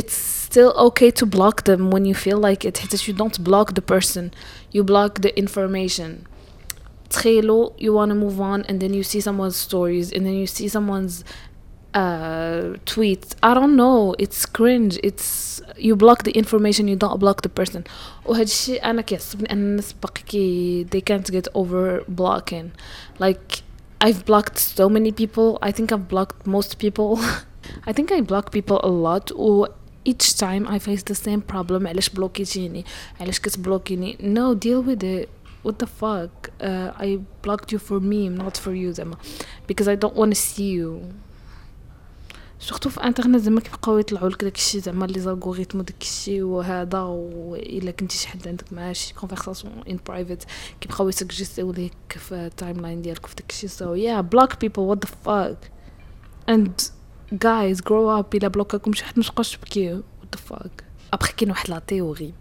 it's 0.00 0.46
still 0.48 0.72
okay 0.88 1.10
to 1.10 1.26
block 1.26 1.64
them 1.64 1.90
when 1.90 2.04
you 2.04 2.14
feel 2.14 2.38
like 2.38 2.68
it 2.68 2.78
حيت 2.78 2.94
you 2.94 3.12
don't 3.12 3.44
block 3.44 3.74
the 3.74 3.82
person 3.94 4.30
you 4.74 4.82
block 4.82 5.20
the 5.20 5.38
information 5.38 6.29
تخيلوا 7.10 7.70
you 7.78 7.92
want 7.92 8.10
to 8.10 8.14
move 8.14 8.40
on 8.40 8.64
and 8.68 8.80
then 8.80 8.94
you 8.94 9.02
see 9.02 9.20
someone's 9.20 9.56
stories 9.56 10.12
and 10.12 10.26
then 10.26 10.34
you 10.34 10.46
see 10.46 10.68
someone's 10.68 11.24
uh, 11.94 12.76
tweets 12.84 13.28
I 13.42 13.54
don't 13.54 13.76
know 13.76 14.14
it's 14.18 14.44
cringe 14.44 14.98
it's 15.02 15.62
you 15.86 15.96
block 15.96 16.24
the 16.24 16.32
information 16.32 16.88
you 16.88 16.96
don't 16.96 17.18
block 17.18 17.42
the 17.42 17.48
person 17.48 17.84
وهذا 18.24 18.42
الشيء 18.42 18.84
أنا 18.84 19.02
كيعصبني 19.02 19.52
أن 19.52 19.58
الناس 19.58 19.92
باقي 19.92 20.22
كي 20.22 20.84
they 20.84 21.00
can't 21.00 21.30
get 21.32 21.48
over 21.54 22.04
blocking 22.08 22.70
like 23.18 23.62
I've 24.04 24.24
blocked 24.26 24.58
so 24.58 24.88
many 24.88 25.10
people 25.10 25.58
I 25.62 25.72
think 25.72 25.92
I've 25.92 26.08
blocked 26.08 26.46
most 26.46 26.78
people 26.78 27.18
I 27.86 27.92
think 27.92 28.12
I 28.12 28.20
block 28.20 28.50
people 28.52 28.78
a 28.82 28.90
lot 29.06 29.32
و 29.32 29.66
each 30.04 30.36
time 30.38 30.66
I 30.68 30.78
face 30.78 31.02
the 31.02 31.14
same 31.14 31.40
problem 31.52 31.86
علاش 31.86 32.08
بلوكيتيني 32.08 32.84
علاش 33.20 33.40
كتبلوكيني 33.40 34.16
no 34.20 34.54
deal 34.54 34.82
with 34.88 35.02
it 35.02 35.28
What 35.63 35.75
the 35.79 35.87
fuck? 35.87 36.49
Uh, 36.59 36.91
I 37.05 37.19
blocked 37.43 37.71
you 37.71 37.79
for 37.79 37.99
me 37.99 38.29
not 38.29 38.57
for 38.57 38.73
you 38.73 38.91
زعما 38.91 39.15
because 39.67 39.87
I 39.87 39.95
don't 39.95 40.15
want 40.15 40.33
to 40.33 40.39
see 40.39 40.71
you. 40.79 41.13
surtout 42.59 42.89
في 42.89 43.03
انترنت 43.03 43.41
زعما 43.41 43.61
كيبقاو 43.61 43.97
يطلعوا 43.97 44.29
لك 44.29 44.43
داكشي 44.43 44.79
زعما 44.79 45.05
les 45.05 45.19
algorithmes 45.19 45.81
داكشي 45.81 46.43
وهذا 46.43 46.99
وإلا 46.99 47.91
كنتي 47.91 48.17
شي 48.17 48.27
حد 48.27 48.47
عندك 48.47 48.73
معاه 48.73 48.93
شي 48.93 49.13
conversation 49.13 49.83
in 49.89 49.99
private 50.07 50.47
كيبقاو 50.81 51.09
يسجستيو 51.09 51.71
ليك 51.71 51.93
في 52.09 52.35
ال 52.35 52.81
timeline 52.81 53.01
ديالك 53.01 53.25
في 53.25 53.35
داكشي 53.35 53.67
so 53.67 53.93
yeah 53.93 54.21
block 54.21 54.59
people 54.61 54.81
what 54.81 55.05
the 55.05 55.11
fuck 55.25 55.71
and 56.49 56.81
guys 57.33 57.77
grow 57.77 58.21
up 58.21 58.35
إلا 58.35 58.47
بلوكاكم 58.47 58.93
شي 58.93 59.05
حد 59.05 59.19
متبقاوش 59.19 59.57
تبكيو 59.57 60.03
what 60.21 60.37
the 60.37 60.53
fuck 60.53 60.83
ابخي 61.13 61.33
كاين 61.33 61.49
واحد 61.49 61.69
la 61.69 61.79
théorie 61.79 62.33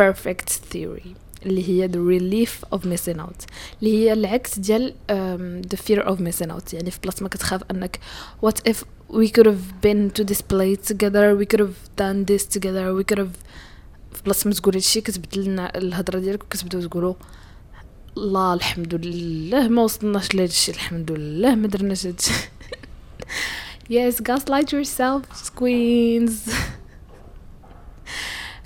perfect 0.00 0.50
theory. 0.72 1.23
اللي 1.46 1.68
هي 1.68 1.88
the 1.88 1.92
relief 1.96 2.78
of 2.78 2.80
missing 2.82 3.18
out 3.20 3.46
اللي 3.82 3.98
هي 3.98 4.12
العكس 4.12 4.58
ديال 4.58 4.94
um, 5.10 5.66
the 5.74 5.78
fear 5.80 6.02
of 6.06 6.18
missing 6.18 6.50
out 6.50 6.74
يعني 6.74 6.90
في 6.90 6.98
بلاصه 7.02 7.22
ما 7.22 7.28
كتخاف 7.28 7.60
انك 7.70 7.98
what 8.46 8.70
if 8.70 8.76
we 9.12 9.26
could 9.28 9.46
have 9.46 9.86
been 9.86 10.10
to 10.20 10.24
this 10.24 10.40
place 10.52 10.92
together 10.92 11.36
we 11.40 11.46
could 11.46 11.60
have 11.60 11.78
done 12.00 12.24
this 12.30 12.44
together 12.58 12.86
we 12.98 13.04
could 13.12 13.18
have 13.18 13.36
في 14.12 14.22
بلاصه 14.24 14.48
ما 14.48 14.54
تقول 14.54 14.74
هادشي 14.74 15.00
كتبدل 15.00 15.44
لنا 15.44 15.78
الهضره 15.78 16.18
ديالك 16.18 16.42
وكتبداو 16.42 16.80
تقولوا 16.80 17.14
لا 18.16 18.54
الحمد 18.54 18.94
لله 18.94 19.68
ما 19.68 19.82
وصلناش 19.82 20.34
لهادشي 20.34 20.72
الحمد 20.72 21.12
لله 21.12 21.54
ما 21.54 21.66
درناش 21.68 22.06
هادشي 22.06 22.32
yes 23.90 24.14
gaslight 24.28 24.68
yourself 24.72 25.22
queens 25.60 26.32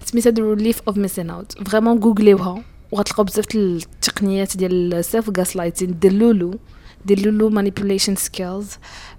سميتها 0.08 0.32
the 0.32 0.56
relief 0.56 0.76
of 0.90 0.96
missing 0.96 1.30
out. 1.30 1.68
vraiment 1.68 2.00
جوجليوها 2.00 2.62
وغتلقاو 2.92 3.24
بزاف 3.24 3.44
التقنيات 3.54 4.56
ديال 4.56 4.94
ال 4.94 5.01
self 5.01 5.30
gaslighting 5.38 5.98
delulu 5.98 6.58
delulu 7.06 7.50
manipulation 7.50 8.16
skills 8.16 8.70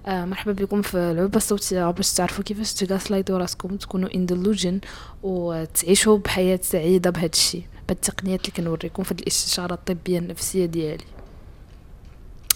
آه 0.06 0.26
مرحبا 0.26 0.52
بكم 0.52 0.82
في 0.82 0.98
العبة 0.98 1.38
الصوتية. 1.38 1.92
باش 1.92 2.14
تعرفوا 2.14 2.44
كيفاش 2.44 2.74
تغاسلايتو 2.74 3.38
راسكم؟ 3.38 3.76
تكونوا 3.76 4.16
in 4.16 4.26
delusion 4.26 4.80
وتعيشوا 5.24 6.18
بحياة 6.18 6.60
سعيدة 6.64 7.10
بهذا 7.10 7.30
الشيء. 7.34 7.64
بالتقنيات 7.88 8.40
اللي 8.40 8.52
كنوريكم 8.58 9.04
في 9.04 9.12
الاستشارة 9.12 9.74
الطبية 9.74 10.20
النفسية 10.20 10.66
ديالي. 10.66 11.04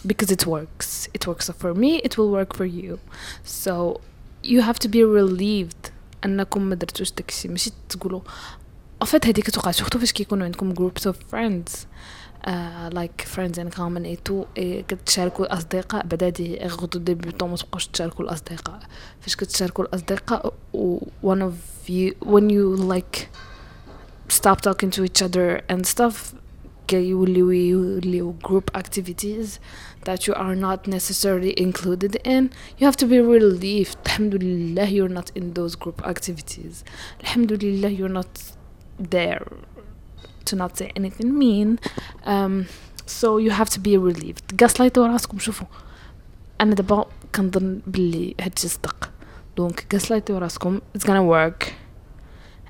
Because 0.08 0.32
it 0.32 0.46
works. 0.46 1.08
It 1.18 1.28
works 1.28 1.50
for 1.62 1.74
me. 1.74 2.02
It 2.08 2.18
will 2.18 2.32
work 2.38 2.52
for 2.58 2.66
you. 2.66 3.00
So 3.64 4.02
you 4.44 4.62
have 4.62 4.80
to 4.80 4.90
be 4.90 5.02
relieved 5.04 5.93
أنكم 6.26 6.62
ما 6.62 6.76
درتوش 6.76 7.12
داكشي 7.12 7.48
ماشي 7.48 7.72
تقولوا. 7.90 8.22
افات 9.02 9.26
هذيك 9.26 9.46
كتوقع 9.46 9.72
سورتو 9.72 10.00
فاش 10.00 10.12
كيكونوا 10.12 10.46
عندكم 10.46 10.74
of 10.90 11.16
friends 11.32 11.72
uh, 12.48 12.90
like 12.94 13.26
friends 13.36 13.58
in 13.58 13.78
common 13.78 14.06
اي 14.06 14.16
تو 14.26 14.46
كتشاركوا 14.58 15.46
الأصدقاء 15.46 16.06
بعد 16.06 16.24
هادي 16.24 16.58
غدو 16.68 17.00
ديبيوتون 17.00 17.50
ما 17.50 17.56
تبقاوش 17.56 17.88
تشاركوا 17.88 18.26
الأصدقاء. 18.26 18.80
فاش 19.22 19.36
كتشاركوا 19.36 19.86
الأصدقاء 19.86 20.54
one 21.24 21.42
of 21.42 21.90
you 21.90 22.14
when 22.34 22.50
you 22.50 22.76
like 22.94 23.28
stop 24.30 24.62
talking 24.62 24.90
to 24.96 25.04
each 25.04 25.22
other 25.22 25.62
and 25.72 25.86
stuff 25.86 26.34
group 28.43 28.71
activities 28.75 29.61
that 30.05 30.27
you 30.27 30.35
are 30.35 30.55
not 30.55 30.87
necessarily 30.87 31.53
included 31.61 32.17
in 32.25 32.51
you 32.79 32.87
have 32.87 32.97
to 32.97 33.07
be 33.07 33.21
relieved 33.21 33.97
الحمد 34.07 34.35
لله 34.35 34.87
you're 34.91 35.09
not 35.09 35.31
in 35.35 35.53
those 35.55 35.77
group 35.77 36.01
activities 36.07 36.85
الحمد 37.21 37.53
لله 37.53 37.91
you're 37.99 38.09
not 38.09 38.55
there 38.99 39.47
to 40.45 40.57
not 40.57 40.77
say 40.79 40.91
anything 40.97 41.39
mean 41.39 41.79
um, 42.25 42.67
so 43.07 43.37
you 43.39 43.51
have 43.51 43.69
to 43.69 43.81
be 43.81 43.97
relieved 43.99 44.57
gaslight 44.57 44.99
راسكم 44.99 45.39
شوفوا 45.39 45.67
انا 46.61 46.75
دابا 46.75 47.07
كنظن 47.35 47.81
باللي 47.87 48.35
هادشي 48.41 48.69
صدق 48.69 49.11
دونك 49.57 49.87
gaslight 49.97 50.31
راسكم 50.31 50.81
it's 50.99 51.05
gonna 51.05 51.23
work 51.23 51.73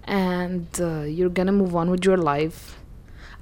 and 0.07 0.81
uh, 0.81 1.05
you're 1.07 1.35
gonna 1.39 1.53
move 1.53 1.77
on 1.77 1.91
with 1.91 2.05
your 2.05 2.17
life 2.17 2.79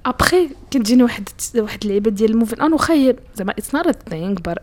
ابخي 0.06 0.48
كتجيني 0.70 1.02
واحد 1.02 1.28
واحد 1.56 1.78
اللعيبة 1.82 2.10
ديال 2.10 2.30
ال 2.30 2.34
moving 2.34 2.60
on 2.60 2.72
واخا 2.72 3.14
زعما 3.34 3.52
it's 3.52 3.74
not 3.74 3.86
a 3.86 3.92
thing 4.10 4.34
but 4.34 4.58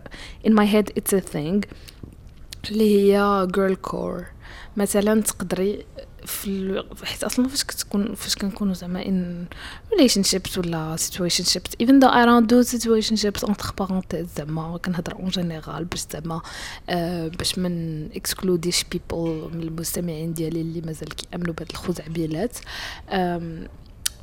in 0.48 0.54
my 0.54 0.68
head 0.68 0.90
it's 0.98 1.14
a 1.14 1.20
thing 1.20 1.62
اللي 2.72 3.14
هي 3.14 3.48
girl 3.56 3.76
core 3.76 4.26
مثلا 4.78 5.22
تقدري 5.22 5.86
في 6.26 6.84
حيت 7.04 7.24
أصلا 7.24 7.48
فاش 7.48 7.64
كتكون 7.64 8.16
فاش 8.16 8.36
كنكونوا 8.36 8.74
زعما 8.74 9.06
in 9.06 9.46
relationships 9.94 10.58
ولا 10.58 10.96
situationships 10.96 11.72
even 11.82 12.02
I 12.02 12.26
don't 12.26 12.52
do 12.52 12.62
situationships 12.62 13.44
entre 13.44 13.74
parenthèses 13.80 14.28
زعما 14.38 14.78
كنهضر 14.78 15.14
en 15.14 15.30
général 15.30 15.86
باش 15.86 16.06
زعما 16.14 16.42
آه 16.90 17.28
باش 17.28 17.58
من 17.60 18.06
اكسكلوديش 18.16 18.84
بيبل 18.84 19.50
من 19.54 19.62
المستمعين 19.64 20.34
ديالي 20.34 20.62
اللي 20.62 20.82
مازال 20.82 21.10
كيأمنوا 21.16 21.54
بهاد 21.54 21.70
الخزعبيلات 21.70 22.58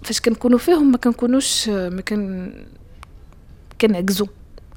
فاش 0.02 0.20
كنكونوا 0.20 0.58
فيهم 0.58 0.90
ما 0.92 0.98
كنكونوش 0.98 1.68
ما 1.68 2.00
كن 2.00 2.52
كنعكزو 3.80 4.26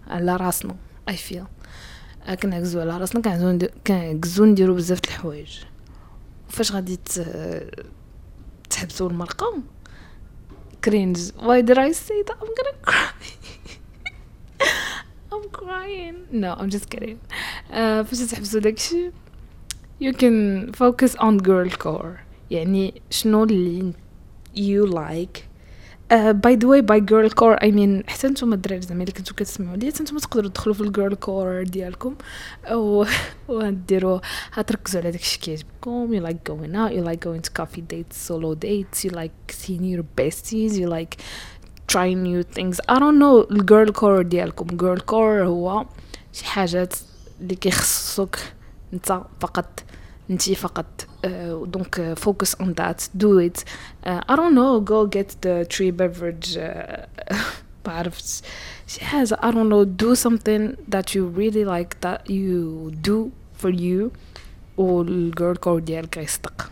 على 0.08 0.36
راسنا 0.36 0.76
اي 1.10 1.18
فيل 1.18 1.44
كنعكزو 2.42 2.80
على 2.80 2.98
راسنا 2.98 3.22
كنعكزو 3.22 3.68
كنعكزو 3.88 4.46
نديرو 4.46 4.74
بزاف 4.76 5.00
د 5.02 5.06
الحوايج. 5.06 5.60
فاش 6.50 6.72
غادي 6.72 7.00
تحبسوا 8.70 9.10
المرقة؟ 9.10 9.62
كرينج 10.86 11.18
why 11.30 11.62
did 11.62 11.78
I 11.78 11.92
say 11.92 12.24
that? 12.28 12.38
I'm 12.42 12.54
gonna 12.58 12.78
cry. 12.90 13.28
I'm 15.34 15.50
crying. 15.60 16.18
No 16.32 16.54
I'm 16.54 16.70
just 16.70 16.90
kidding. 16.90 17.18
uh, 17.70 18.04
فاش 18.04 18.20
تحبسوا 18.32 18.60
داكشي 18.60 19.12
you 20.04 20.14
can 20.14 20.72
focus 20.74 21.16
on 21.16 21.38
girl 21.38 21.70
core. 21.84 22.20
يعني 22.52 23.02
شنو 23.10 23.44
اللي 23.44 23.94
like 24.56 25.46
uh, 26.12 26.34
by 26.34 26.56
the 26.56 26.68
way 26.68 26.82
by 26.82 27.00
girl 27.00 27.30
core 27.30 27.58
I 27.62 27.72
mean 27.72 28.04
حتى 28.10 28.28
نتوما 28.28 28.56
الدراري 28.56 28.82
زعما 28.82 29.04
الا 29.04 29.12
كنتو 29.12 29.36
كتسمعوا 29.36 29.78
لي 29.78 29.92
حتى 29.92 30.04
نتوما 30.04 30.20
تقدروا 30.20 30.50
تدخلوا 30.50 30.76
في 30.76 30.82
الجيرل 30.82 31.16
كور 31.16 31.64
ديالكم 31.64 32.16
و 32.72 33.06
ونديروا 33.48 34.20
هتركزوا 34.54 35.02
على 35.02 35.12
داكشي 35.12 35.40
كيعجبكم 35.40 36.20
you 36.20 36.24
like 36.26 36.52
going 36.52 36.76
out 36.76 36.92
you 36.98 37.04
like 37.10 37.20
going 37.20 37.42
to 37.42 37.62
coffee 37.62 37.82
dates 37.94 38.18
solo 38.28 38.56
dates 38.56 39.04
you 39.06 39.10
like 39.12 39.52
seeing 39.52 39.84
your 39.84 40.04
besties 40.22 40.74
you 40.80 40.88
like 40.98 41.18
trying 41.88 42.22
new 42.24 42.44
things 42.58 42.80
I 42.90 43.00
don't 43.00 43.20
know 43.20 43.52
ال 43.52 43.59
girl 43.59 43.90
core 43.92 44.22
ديالكم 44.22 44.68
girl 44.68 45.00
core 45.00 45.14
هو 45.46 45.86
شي 46.34 46.46
حاجات 46.46 46.94
اللي 47.42 47.56
كيخصوك 47.56 48.36
انت 48.94 49.22
فقط 49.40 49.84
انت 50.31 50.53
فقط 50.53 51.07
uh, 51.27 51.67
donc 51.77 51.99
uh, 51.99 52.15
focus 52.27 52.55
on 52.63 52.75
that 52.75 53.09
do 53.15 53.39
it 53.39 53.65
uh, 54.07 54.21
I 54.29 54.37
don't 54.37 54.55
know 54.55 54.81
go 54.81 55.07
get 55.07 55.29
the 55.43 55.67
tree 55.69 55.91
beverage 55.91 56.59
بعرفت 57.85 58.45
شي 58.87 59.05
حاجة 59.05 59.35
I 59.35 59.51
don't 59.51 59.69
know 59.69 59.85
do 59.85 60.15
something 60.15 60.77
that 60.89 61.15
you 61.15 61.27
really 61.27 61.65
like 61.65 62.01
that 62.01 62.31
you 62.31 62.91
do 63.03 63.31
for 63.63 63.71
you 63.71 64.11
والجيرل 64.77 65.57
كور 65.57 65.79
ديالك 65.79 66.17
يصدق 66.17 66.71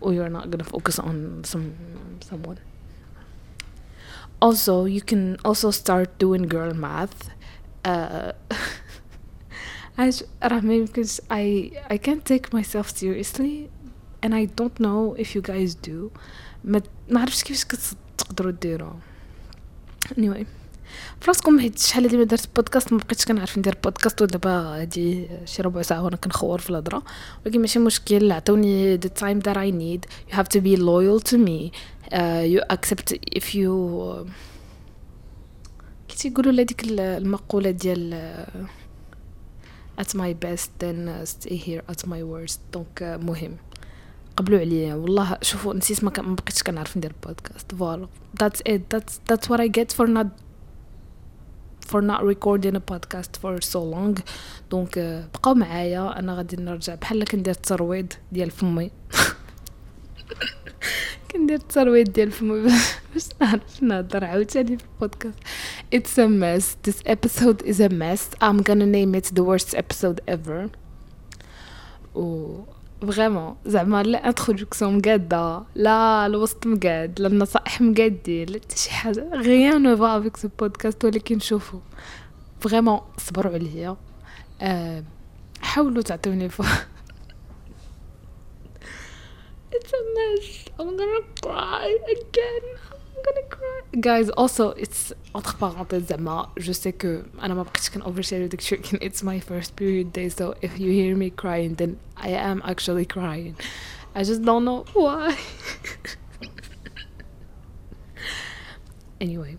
or 0.00 0.12
you're 0.12 0.28
not 0.28 0.50
gonna 0.50 0.64
focus 0.64 0.98
on 0.98 1.42
some 1.44 1.66
someone 2.30 2.58
also 4.40 4.84
you 4.84 5.00
can 5.00 5.36
also 5.44 5.70
start 5.70 6.08
doing 6.18 6.42
girl 6.48 6.74
math 6.74 7.30
uh, 7.84 8.32
عاش 9.97 10.23
راه 10.43 10.59
ما 10.59 10.73
يمكنش 10.73 11.21
I 11.91 11.97
can't 11.97 12.23
take 12.33 12.57
myself 12.57 12.87
seriously 12.87 13.69
and 14.25 14.33
I 14.33 14.45
don't 14.61 14.79
know 14.79 15.15
if 15.23 15.35
you 15.35 15.41
guys 15.41 15.75
do 15.89 16.09
ما 16.63 17.19
عرفتش 17.19 17.43
كيفاش 17.43 17.65
كتقدروا 17.65 18.51
ديروا 18.51 18.93
anyway 20.17 20.45
فراسكم 21.21 21.59
حيت 21.59 21.79
شحال 21.79 22.03
هادي 22.03 22.17
ما 22.17 22.23
درت 22.23 22.49
بودكاست 22.55 22.93
ما 22.93 22.99
بقيتش 22.99 23.25
كنعرف 23.25 23.57
ندير 23.57 23.77
بودكاست 23.83 24.21
ودابا 24.21 24.51
هادي 24.51 25.27
شي 25.45 25.61
ربع 25.61 25.81
ساعة 25.81 26.03
وأنا 26.03 26.15
كنخور 26.15 26.59
في 26.59 26.69
الهضرة. 26.69 27.03
ولكن 27.45 27.61
ماشي 27.61 27.79
مشكل 27.79 28.31
عطوني 28.31 28.97
the 28.97 29.09
time 29.09 29.41
that 29.47 29.57
I 29.57 29.71
need. 29.71 30.05
You 30.29 30.35
have 30.35 30.49
to 30.49 30.61
be 30.61 30.75
loyal 30.77 31.19
to 31.31 31.37
me. 31.37 31.71
Uh, 32.11 32.43
you 32.53 32.61
accept 32.75 33.13
if 33.37 33.55
you 33.55 33.71
كي 36.07 36.17
تيقولوا 36.17 36.51
لهاديك 36.51 36.83
المقولة 36.83 37.71
ديال 37.71 38.45
uh, 38.47 38.80
at 40.01 40.15
my 40.15 40.33
best 40.45 40.69
then 40.79 41.07
uh, 41.07 41.25
stay 41.25 41.55
here 41.55 41.81
at 41.89 42.07
my 42.07 42.21
worst. 42.23 42.59
donc 42.73 42.99
uh, 42.99 43.23
مهم. 43.23 43.57
قبلوا 44.37 44.59
عليا. 44.59 44.95
والله 44.95 45.37
شوفوا 45.41 45.73
نسيت 45.73 46.03
ما, 46.03 46.11
بقيتش 46.11 46.63
كنعرف 46.63 46.97
ندير 46.97 47.13
podcast 47.25 47.75
voilà. 47.75 48.07
That's 48.43 48.61
it. 48.69 48.81
That's 48.95 49.19
that's 49.31 49.49
what 49.49 49.59
I 49.59 49.67
get 49.67 49.93
for 49.93 50.07
not 50.07 50.27
for 51.91 52.01
not 52.01 52.23
recording 52.23 52.75
a 52.75 52.93
podcast 52.93 53.37
for 53.41 53.61
so 53.61 53.83
long. 53.83 54.15
donc 54.71 54.95
uh, 54.95 55.37
بقاو 55.37 55.53
معايا. 55.53 56.19
أنا 56.19 56.35
غادي 56.35 56.55
نرجع. 56.55 56.95
بحال 56.95 57.23
كندير 57.23 57.53
الترويض 57.53 58.13
ديال 58.31 58.51
فمي. 58.51 58.91
كندير 61.31 61.57
الترويض 61.57 62.11
ديال 62.11 62.31
فمي 62.31 62.61
باش 63.13 63.29
نعرف 63.41 63.83
نهضر 63.83 64.25
عاوتاني 64.25 64.77
في 64.77 64.83
ال 64.93 64.98
podcast. 64.98 65.39
It's 65.95 66.17
a 66.17 66.27
mess. 66.27 66.77
This 66.87 67.01
episode 67.05 67.61
is 67.63 67.79
a 67.79 67.89
mess. 67.89 68.21
I'm 68.41 68.61
gonna 68.61 68.85
name 68.85 69.15
it 69.15 69.25
the 69.35 69.43
worst 69.43 69.75
episode 69.75 70.21
ever. 70.27 70.69
و 72.15 72.47
vraiment 73.01 73.55
زعما 73.65 74.03
لا 74.03 74.27
introduction 74.27 74.97
مقادة. 74.97 75.63
لا 75.75 76.25
الوسط 76.25 76.67
مقاد. 76.67 77.19
لا 77.21 77.27
النصائح 77.27 77.81
مقادين 77.81 78.49
لا 78.49 78.59
حتى 78.59 78.77
شي 78.77 78.91
حاجة. 78.91 79.29
rien 79.33 79.83
ne 79.83 79.97
va 79.97 80.17
avec 80.17 80.37
ce 80.37 80.49
podcast 80.59 81.05
ولكن 81.05 81.39
شوفوا. 81.39 81.79
فريمون 82.59 82.99
صبروا 83.17 83.53
عليا. 83.53 83.97
أه 84.61 85.03
حاولوا 85.61 86.01
تعطوني 86.01 86.49
ف 89.90 89.90
It's 89.90 89.92
a 89.92 90.02
mess. 90.16 90.64
I'm 90.78 90.96
gonna 90.96 91.24
cry 91.42 91.96
again. 92.16 92.64
I'm 93.14 93.22
gonna 93.26 93.48
cry. 93.48 93.80
Guys, 94.00 94.28
also, 94.30 94.70
it's 94.70 95.12
entre 95.34 95.56
parenthèses 95.58 96.08
زعما 96.08 96.48
je 96.58 96.72
sais 96.72 96.92
que 96.92 97.24
أنا 97.42 97.54
ما 97.54 97.62
بقيتش 97.62 97.90
كن 97.90 98.02
overshare 98.02 98.50
داك 98.50 98.58
الشيء 98.58 98.80
it's 98.80 99.22
my 99.22 99.40
first 99.40 99.76
period 99.76 100.12
day 100.12 100.28
so 100.28 100.54
if 100.62 100.78
you 100.78 100.90
hear 100.90 101.16
me 101.16 101.30
crying 101.30 101.74
then 101.74 101.96
I 102.16 102.28
am 102.28 102.62
actually 102.64 103.04
crying. 103.04 103.56
I 104.14 104.22
just 104.22 104.42
don't 104.42 104.64
know 104.64 104.84
why. 104.94 105.36
anyway. 109.20 109.56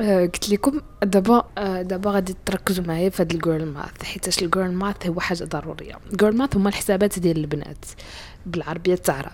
آه، 0.00 0.22
قلت 0.22 0.48
لكم 0.48 0.80
دابا 1.02 1.44
آه، 1.58 1.82
دابا 1.82 2.10
غادي 2.10 2.36
تركزوا 2.46 2.84
معايا 2.84 3.10
في 3.10 3.22
هاد 3.22 3.32
ال 3.32 3.39
girl 3.39 3.66
math 3.66 4.02
حيتاش 4.02 4.42
ال 4.42 4.48
girl 4.48 4.72
math 4.72 5.06
هو 5.06 5.20
حاجة 5.20 5.44
ضرورية. 5.44 5.98
ال 6.12 6.17
girl 6.17 6.36
math 6.36 6.56
هما 6.56 6.68
الحسابات 6.68 7.18
ديال 7.18 7.36
البنات 7.36 7.84
بالعربية 8.46 8.94
تاع 8.94 9.32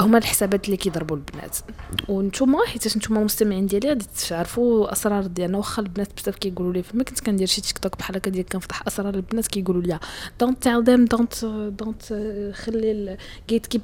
هما 0.00 0.18
الحسابات 0.18 0.64
اللي 0.64 0.76
كيضربوا 0.76 1.16
البنات. 1.16 1.56
وانتوما 2.08 2.58
حيتاش 2.66 2.96
نتوما 2.96 3.20
المستمعين 3.20 3.66
ديالي 3.66 3.88
غادي 3.88 4.06
تعرفوا 4.28 4.92
أسرار 4.92 5.26
ديالنا. 5.26 5.58
واخا 5.58 5.82
البنات 5.82 6.08
بزاف 6.20 6.36
كيقولوا 6.36 6.72
لي 6.72 6.82
فما 6.82 7.04
كنت 7.04 7.20
كندير 7.20 7.46
شي 7.46 7.60
تيك 7.60 7.78
توك 7.78 7.98
بحال 7.98 8.16
هكا 8.16 8.30
ديال 8.30 8.46
كنفتح 8.46 8.86
أسرار 8.86 9.14
البنات 9.14 9.46
كيقولوا 9.46 9.82
لي 9.82 9.98
don't 10.40 10.62
tell 10.62 10.84
them 10.84 11.04
don't 11.04 11.44
don't 11.78 12.02
خلي 12.54 13.16
ال 13.42 13.66
gatekeep 13.66 13.82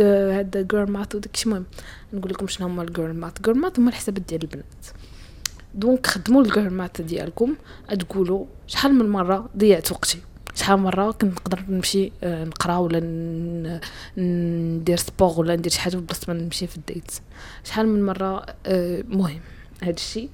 هاد 0.00 0.68
girl 0.70 0.90
math 0.90 1.14
وداكشي. 1.14 1.48
المهم 1.48 1.64
نقول 2.12 2.30
لكم 2.32 2.46
شنو 2.46 2.66
هما 2.66 2.82
ال 2.82 2.88
girl 2.88 3.14
math. 3.14 3.42
girl 3.42 3.58
math 3.58 3.78
هما 3.78 3.88
الحسابات 3.88 4.22
ديال 4.22 4.42
البنات. 4.42 4.86
donc 5.76 6.06
خدموا 6.06 6.42
ال 6.42 6.48
girl 6.48 6.70
math 6.70 7.00
ديالكم. 7.00 7.54
تقولوا 7.98 8.44
شحال 8.66 8.94
من 8.94 9.08
مرة 9.08 9.48
ضيعت 9.56 9.92
وقتي؟ 9.92 10.18
شحال 10.54 10.78
مرة 10.78 11.10
كنت 11.10 11.32
نقدر 11.32 11.64
نمشي 11.68 12.12
آه، 12.22 12.44
نقرا 12.44 12.76
ولا 12.76 13.00
ندير 14.18 14.96
sport 14.96 15.40
ولا 15.40 15.56
ندير 15.56 15.72
شي 15.72 15.80
حاجة 15.80 15.96
بلاصه 15.96 16.32
ما 16.32 16.40
نمشي 16.40 16.66
في 16.66 16.76
ال 16.76 16.82
date. 16.82 17.10
شحال 17.64 17.88
من 17.88 18.06
مرة 18.06 18.46
آه، 18.66 19.04
مهم 19.08 19.40
هذا 19.82 19.90
الشيء 19.90 20.28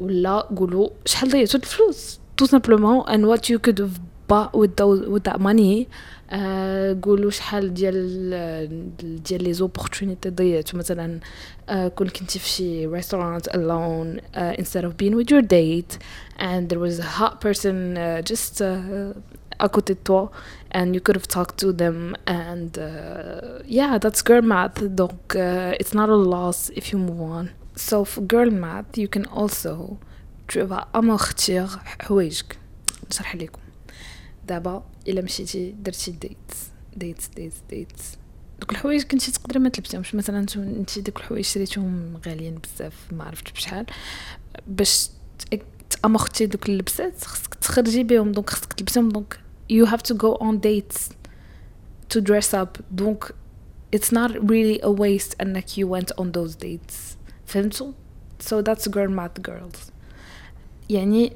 ولا 0.00 0.40
قولوا 0.40 0.88
شحال 1.04 1.30
ضيعتوا 1.30 1.60
الفلوس؟ 1.60 2.20
tout 2.36 2.46
simplement 2.46 3.08
and 3.08 3.24
what 3.24 3.50
you 3.50 3.58
could 3.58 3.92
با 4.29 4.49
with 4.53 4.75
those 4.81 5.07
with 5.07 5.31
that 5.31 5.39
money 5.41 5.87
آه، 6.33 6.97
قولوا 7.01 7.31
شحال 7.31 7.73
ديال 7.73 9.23
ديال 9.23 9.43
لي 9.43 9.53
زوبورتونيتي 9.53 10.29
ضيعتوا 10.29 10.79
مثلا 10.79 11.19
uh, 11.69 11.73
كون 11.73 12.07
كنتي 12.09 12.39
في 12.39 12.49
شي 12.49 13.01
restaurant 13.01 13.43
alone 13.53 14.19
uh, 14.35 14.61
instead 14.61 14.83
of 14.85 14.97
being 14.97 15.15
with 15.15 15.31
your 15.31 15.41
date 15.41 15.97
and 16.39 16.69
there 16.69 16.79
was 16.79 16.99
a 16.99 17.09
hot 17.19 17.41
person 17.41 17.97
uh, 17.97 18.21
just 18.31 18.61
uh, 18.61 19.65
à 19.65 19.67
côté 19.69 19.93
de 19.93 19.99
toi 20.09 20.31
and 20.71 20.87
you 20.95 21.01
could 21.05 21.17
have 21.19 21.27
talked 21.37 21.57
to 21.63 21.71
them 21.81 22.15
and 22.25 22.69
uh, 22.77 23.59
yeah 23.79 23.93
that's 24.03 24.21
girl 24.29 24.41
math 24.53 24.77
donc 25.01 25.19
uh, 25.35 25.81
it's 25.81 25.93
not 25.99 26.09
a 26.17 26.19
loss 26.33 26.59
if 26.79 26.85
you 26.91 26.97
move 27.09 27.21
on 27.37 27.45
so 27.87 27.95
for 28.11 28.21
girl 28.33 28.49
math 28.65 28.91
you 29.03 29.09
can 29.15 29.25
also 29.39 29.73
tu 30.47 30.59
vas 30.71 30.85
amortir 30.99 31.67
حوايجك 31.99 32.57
نشرح 33.09 33.35
لكم 33.35 33.61
دابا 34.48 34.84
الا 35.08 35.22
مشيتي 35.22 35.74
درتي 35.82 36.10
date 36.10 36.36
date 36.96 37.22
date 37.36 37.52
date 37.70 37.92
دوك 38.60 38.72
الحوايج 38.72 39.02
كنتي 39.02 39.32
تقدري 39.32 39.58
ما 39.58 39.68
تلبسيهمش. 39.68 40.14
مثلا 40.14 40.46
انت 40.56 40.98
دوك 40.98 41.16
الحوايج 41.16 41.44
شريتهم 41.44 42.20
غاليين 42.26 42.54
بزاف 42.54 43.12
ما 43.12 43.24
عرفتش 43.24 43.52
بشحال. 43.52 43.86
باش 44.66 45.08
ت 45.90 45.98
amorti 45.98 46.46
دوك 46.46 46.68
اللبسات 46.68 47.24
خصك 47.24 47.54
تخرجي 47.54 48.04
بهم 48.04 48.32
donc 48.32 48.50
خصك 48.50 48.72
تلبسهم 48.72 49.08
donc 49.08 49.40
you 49.72 49.86
have 49.86 50.02
to 50.02 50.14
go 50.14 50.36
on 50.40 50.60
dates 50.60 51.10
to 52.14 52.20
dress 52.20 52.54
up. 52.54 52.80
donc 52.90 53.34
it's 53.96 54.12
not 54.12 54.30
really 54.30 54.80
a 54.82 54.90
waste 54.90 55.34
انك 55.40 55.68
you 55.68 55.86
went 55.86 56.10
on 56.20 56.26
those 56.32 56.54
dates. 56.54 57.16
فهمتوا 57.46 57.92
so 58.42 58.62
that's 58.62 58.88
girl 58.88 59.10
math 59.10 59.42
girls. 59.50 59.90
يعني 60.90 61.32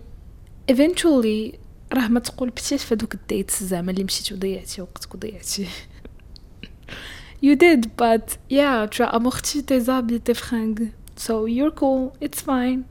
eventually 0.73 1.60
راه 1.93 2.09
ما 2.09 2.21
تقول 2.21 2.51
بتيش 2.51 2.85
في 2.85 2.95
دوك 2.95 3.15
الديتس 3.15 3.63
زعما 3.63 3.91
اللي 3.91 4.05
مشيتي 4.05 4.35
وضيعتي 4.35 4.83
وقتك 4.83 5.15
وضيعتي 5.15 5.67
you 7.47 7.57
did 7.57 7.97
but 7.97 8.37
yeah 8.49 8.87
tu 8.87 9.03
as 9.03 9.11
amorti 9.17 9.63
tes 9.63 9.87
habits 9.87 10.25
tes 10.27 10.35
fringues. 10.35 10.89
So 11.17 11.33
you're 11.57 11.75
cool 11.81 12.17
it's 12.21 12.41
fine. 12.41 12.85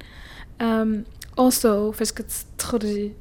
Um, 0.59 1.05
also 1.38 1.91
فاش 1.91 2.12
كتخرجي 2.12 3.13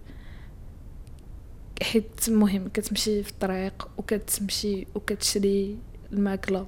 حيت 1.82 2.30
مهم 2.30 2.68
كتمشي 2.68 3.22
في 3.22 3.30
الطريق 3.30 3.88
وكتمشي 3.98 4.86
وكتشري 4.94 5.76
الماكلة 6.12 6.66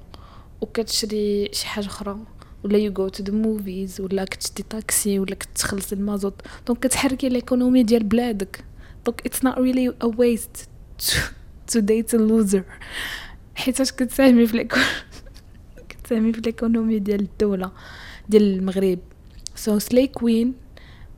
وكتشري 0.61 1.49
شي 1.53 1.67
حاجة 1.67 1.85
أخرى. 1.85 2.17
ولا 2.63 2.89
you 2.89 2.93
go 2.93 3.17
to 3.17 3.23
the 3.23 3.31
movies 3.31 3.99
ولا 3.99 4.25
كتشدي 4.25 4.63
طاكسي 4.63 5.19
ولا 5.19 5.35
كتخلصي 5.35 5.95
المازوت. 5.95 6.41
donc 6.67 6.79
كتحركي 6.79 7.29
l'économie 7.29 7.83
ديال 7.83 8.03
بلادك. 8.03 8.63
دونك 9.06 9.28
it's 9.28 9.42
not 9.42 9.56
really 9.58 9.88
a 10.00 10.08
waste 10.08 10.66
to, 10.98 11.16
to 11.72 11.80
date 11.80 12.14
a 12.14 12.18
loser 12.18 12.62
حيتاش 13.54 13.92
كتساهمي 13.92 14.46
في 14.46 14.56
ليكون 14.56 14.82
كتساهمي 15.88 16.32
في 16.32 16.40
ليكونومي 16.40 16.98
ديال 16.98 17.20
الدولة 17.20 17.72
ديال 18.28 18.42
المغرب 18.58 18.98
so 19.56 19.70
slay 19.78 20.06
queen 20.20 20.48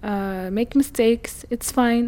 uh, 0.04 0.50
make 0.58 0.78
mistakes 0.78 1.44
it's 1.54 1.70
fine 1.72 2.06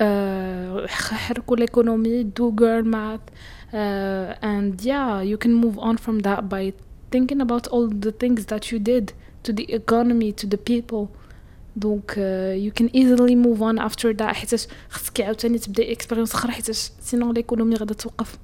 uh, 0.00 0.86
حركوا 0.88 1.56
ليكونومي 1.56 2.24
do 2.24 2.52
girl 2.60 2.84
math 2.84 3.30
uh, 3.72 4.44
and 4.44 4.82
yeah 4.84 5.22
you 5.22 5.36
can 5.38 5.54
move 5.54 5.78
on 5.78 5.96
from 5.96 6.18
that 6.20 6.48
by 6.48 6.72
thinking 7.12 7.40
about 7.40 7.66
all 7.68 7.88
the 7.88 8.12
things 8.12 8.46
that 8.46 8.72
you 8.72 8.78
did 8.78 9.12
to 9.42 9.52
the 9.52 9.66
economy 9.80 10.32
to 10.32 10.46
the 10.46 10.58
people 10.70 11.08
دونك 11.76 12.10
uh, 12.12 12.68
you 12.68 12.82
can 12.82 12.88
easily 12.96 13.34
move 13.34 13.60
on 13.60 13.78
after 13.78 14.14
that 14.14 14.22
حيتاش 14.22 14.66
خصك 14.90 15.20
عاوتاني 15.20 15.58
تبداي 15.58 15.92
اكسبيريونس 15.92 16.34
اخرى 16.34 16.52
حيتاش 16.52 16.90
سينون 17.00 17.34
ليكونومي 17.34 17.74
غادا 17.74 17.94
توقف 17.94 18.38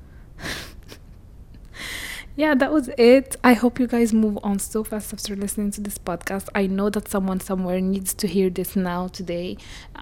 yeah 2.39 2.55
that 2.55 2.71
was 2.71 2.89
it 2.99 3.37
i 3.43 3.55
hope 3.55 3.81
you 3.81 3.87
guys 3.87 4.13
move 4.13 4.39
on 4.43 4.59
so 4.59 4.85
fast 4.85 5.15
after 5.15 5.35
listening 5.35 5.71
to 5.71 5.81
this 5.81 5.99
podcast 6.09 6.47
i 6.55 6.67
know 6.67 6.91
that 6.91 7.09
someone 7.09 7.41
somewhere 7.41 7.81
needs 7.81 8.13
to 8.13 8.27
hear 8.27 8.51
this 8.51 8.77
now 8.77 9.03
today 9.19 9.57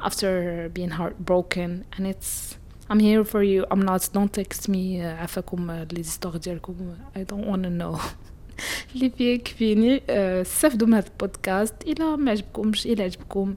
after 0.09 0.69
being 0.77 0.93
heartbroken 0.99 1.71
and 1.95 2.07
it's 2.13 2.59
I'm 2.91 3.01
here 3.01 3.25
for 3.25 3.43
you 3.43 3.61
I'm 3.71 3.83
not 3.91 4.03
don't 4.13 4.33
text 4.33 4.69
me 4.69 5.01
عفاكم 5.03 5.71
لي 5.71 6.03
زيستوار 6.03 6.37
ديالكم 6.37 6.75
I 7.17 7.21
don't 7.21 7.47
wanna 7.47 7.71
know 7.71 8.01
اللي 8.95 9.11
فيه 9.11 9.37
كفيني 9.39 10.03
استفدوا 10.11 10.87
من 10.89 10.95
هذا 10.95 11.07
البودكاست 11.07 11.75
الى 11.87 12.17
ما 12.17 12.31
عجبكمش 12.31 12.87
الى 12.87 13.03
عجبكم 13.03 13.55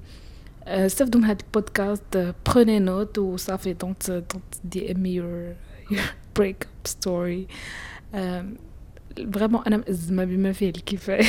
استفدوا 0.67 1.21
من 1.21 1.27
هذا 1.27 1.38
البودكاست 1.47 2.33
بروني 2.49 2.79
نوت 2.79 3.17
وصافي 3.17 3.73
دونت 3.73 4.12
دونت 4.12 4.55
دي 4.63 4.91
ام 4.91 5.05
يور 5.05 5.53
بريك 6.36 6.63
اب 6.63 6.88
ستوري 6.88 7.47
فريمون 9.33 9.63
انا 9.67 9.77
مأزمه 9.77 10.23
بما 10.25 10.51
فيه 10.53 10.69
الكفايه 10.69 11.25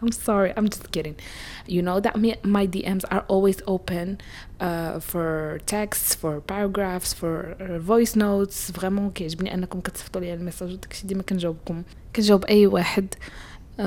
I'm 0.00 0.12
sorry, 0.12 0.52
I'm 0.56 0.68
just 0.68 0.92
kidding. 0.92 1.16
You 1.66 1.82
know 1.82 1.98
that 2.00 2.14
me, 2.22 2.36
my 2.56 2.66
DMs 2.74 3.04
are 3.10 3.24
always 3.28 3.58
open 3.66 4.06
uh, 4.60 5.00
for 5.00 5.58
texts, 5.66 6.14
for 6.14 6.40
paragraphs, 6.40 7.12
for 7.12 7.56
uh, 7.60 7.78
voice 7.78 8.14
notes. 8.16 8.70
Vraiment 8.70 9.12
كيعجبني 9.14 9.54
أنكم 9.54 9.80
كتصيفطوا 9.80 10.20
لي 10.20 10.34
ال 10.34 10.39
message 10.39 10.72
وداكشي 10.72 11.06
ديما 11.06 11.22
كنجاوبكم 11.22 11.82
كنجاوب 12.16 12.44
أي 12.44 12.66
واحد 12.66 13.14
uh, 13.14 13.82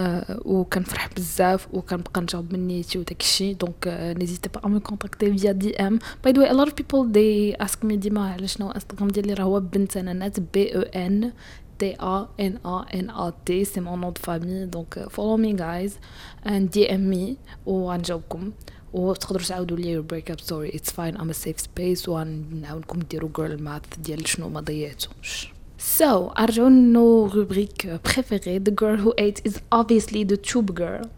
وكنفرح 0.46 1.10
بزاف 1.16 1.68
وكنبقى 1.74 2.22
نجاوب 2.22 2.54
من 2.54 2.68
نيتي 2.68 3.00
وداكشي 3.00 3.54
donc 3.54 3.74
n'hésitez 4.18 4.50
pas 4.50 4.68
me 4.68 4.80
contacter 4.80 5.38
via 5.38 5.52
DM 5.52 6.00
by 6.24 6.34
the 6.34 6.40
way 6.42 6.50
a 6.50 6.54
lot 6.54 6.70
of 6.72 6.76
people 6.76 7.04
they 7.14 7.66
ask 7.66 7.88
me 7.88 7.94
ديما 7.94 8.32
على 8.32 8.48
شنو 8.48 8.72
انستغرام 8.72 9.08
ديالي 9.08 9.34
راه 9.34 9.44
هو 9.44 9.60
بنت 9.60 9.98
أنا 9.98 10.14
نات 10.14 10.40
بي 10.40 10.76
أو 10.76 10.82
ان 10.82 11.32
T-A-N-A-N-A-T 11.82 13.48
c'est 13.66 13.82
mon 13.82 13.98
nom 13.98 14.12
de 14.12 14.20
famille 14.20 14.68
donc 14.76 14.92
follow 15.10 15.38
me 15.38 15.52
guys 15.54 15.92
and 16.46 16.64
DM 16.74 17.04
me 17.14 17.36
وغنجاوبكم 17.66 18.52
وتقدروا 18.94 19.46
تعاودوا 19.46 19.78
لي 19.78 19.98
your 19.98 20.04
breakup 20.04 20.40
story 20.42 20.70
it's 20.78 20.92
fine 20.92 21.16
I'm 21.18 21.30
a 21.30 21.34
safe 21.34 21.60
space 21.60 22.08
وغنعاونكم 22.10 23.00
ديروا 23.00 23.30
girl 23.40 23.60
math 23.62 24.00
ديال 24.00 24.28
شنو 24.28 24.50
ما 24.50 24.62
ضيعتوش 24.62 25.54
So, 26.00 26.40
ارجعوا 26.40 26.70
لنو 26.70 27.30
rubrique 27.30 27.88
préférée 28.04 28.60
The 28.60 28.72
girl 28.72 28.98
who 28.98 29.14
ate 29.18 29.42
is 29.50 29.56
obviously 29.72 30.24
the 30.24 30.38
tube 30.38 30.72
girl 30.76 31.10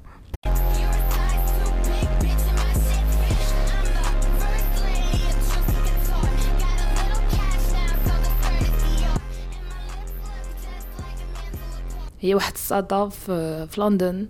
هي 12.23 12.35
واحد 12.35 12.53
السيدة 12.53 13.09
في, 13.09 13.67
في 13.67 13.81
لندن. 13.81 14.27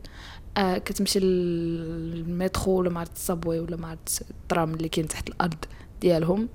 آه 0.58 0.77
كتمشي 0.77 1.19
للمترو 1.19 2.73
ولا 2.73 2.89
مع 2.89 3.03
ال 3.04 3.12
subway 3.12 3.60
ولا 3.60 3.77
مع 3.77 3.93
الترام 3.93 4.73
اللي 4.73 4.89
كاين 4.89 5.08
تحت 5.08 5.29
الأرض 5.29 5.65
ديالهم. 6.01 6.49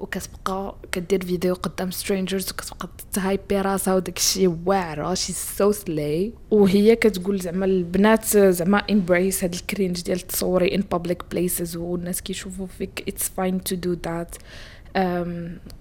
وكتبقى 0.00 0.74
كدير 0.92 1.24
فيديو 1.24 1.54
قدام 1.54 1.90
strangers 1.90 2.50
وكتبقى 2.50 2.88
ت 3.12 3.20
hype 3.20 3.52
ي 3.52 3.60
راسها 3.60 3.94
وداك 3.94 4.16
الشيء 4.16 4.58
واعرة. 4.66 5.14
She's 5.14 5.32
so 5.32 5.72
slay 5.72 6.32
وهي 6.50 6.96
كتقول 6.96 7.40
زعما 7.40 7.64
البنات 7.64 8.36
زعما 8.36 8.78
embrace 8.78 9.44
هاد 9.44 9.54
ال 9.54 9.61
cringe 9.61 10.02
ديال 10.02 10.20
تصوري 10.20 10.74
in 10.74 10.84
public 10.92 11.22
places 11.30 11.76
والناس 11.76 12.22
كيشوفوا 12.22 12.66
فيك. 12.66 13.04
It's 13.08 13.28
fine 13.28 13.62
to 13.62 13.76
do 13.76 13.96
that 14.04 14.36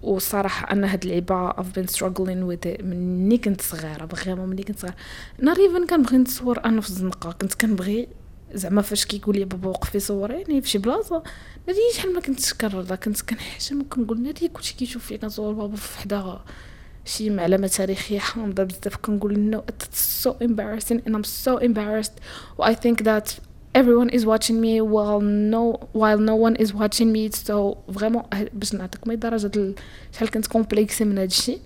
وصراحة 0.02 0.72
أنا 0.72 0.94
هاد 0.94 1.06
اللعبة 1.06 1.52
I've 1.52 1.74
been 1.78 1.96
struggling 1.96 2.52
with 2.52 2.70
it. 2.70 2.84
مني 2.84 3.38
كنت 3.38 3.62
صغيرة 3.62 4.06
vraiment 4.06 4.50
مني 4.50 4.64
كنت 4.64 4.80
صغيرة. 4.80 4.96
نهار 5.42 5.58
even 5.58 5.86
كنبغي 5.88 6.18
نتصور 6.18 6.66
أنا 6.66 6.82
في 6.82 6.90
الزنقة. 6.90 7.32
كنت 7.32 7.54
كنبغي 7.54 8.08
زعما 8.54 8.82
فاش 8.82 9.06
كيقول 9.06 9.38
لي 9.38 9.46
بابا 9.46 9.70
وقفي 9.70 10.00
صوريني 10.00 10.62
في 10.62 10.70
شي 10.70 10.78
بلاصة. 10.78 11.24
نادي 11.68 11.80
شحال 11.94 12.14
ما 12.14 12.22
كنتش 12.22 12.54
كنرضى 12.54 12.98
كنت 12.98 13.22
كنحشم 13.22 13.82
وكنقول 13.82 14.22
نادي 14.22 14.48
كلشي 14.48 14.76
كيشوف 14.76 15.06
فيا 15.06 15.18
كنصور 15.18 15.54
بابا 15.54 15.76
في 15.76 16.00
حدا 16.00 16.40
شي 17.06 17.30
معلمة 17.30 17.68
تاريخية 17.68 18.20
حامضة 18.20 18.64
بزاف. 18.64 18.96
كنقول 18.96 19.40
no 19.40 19.62
it's 19.62 20.26
so 20.26 20.32
embarrassing 20.44 21.00
and 21.06 21.16
I'm 21.16 21.24
so 21.24 21.60
embarrassed. 21.62 22.14
و 22.58 22.66
I 22.66 22.74
think 22.74 23.04
that 23.04 23.40
everyone 23.78 24.10
is 24.10 24.26
watching 24.26 24.60
me 24.62 24.82
while 24.82 25.22
no 25.54 25.64
while 25.94 26.20
no 26.30 26.36
one 26.36 26.56
is 26.64 26.74
watching 26.74 27.12
me. 27.14 27.36
So 27.48 27.78
vraiment 27.94 28.24
باش 28.54 28.74
نعطيكم 28.74 29.14
درجه 29.14 29.76
شحال 30.14 30.30
كنت 30.32 30.48
complexée 30.48 31.06
من 31.06 31.18
هادشي. 31.18 31.58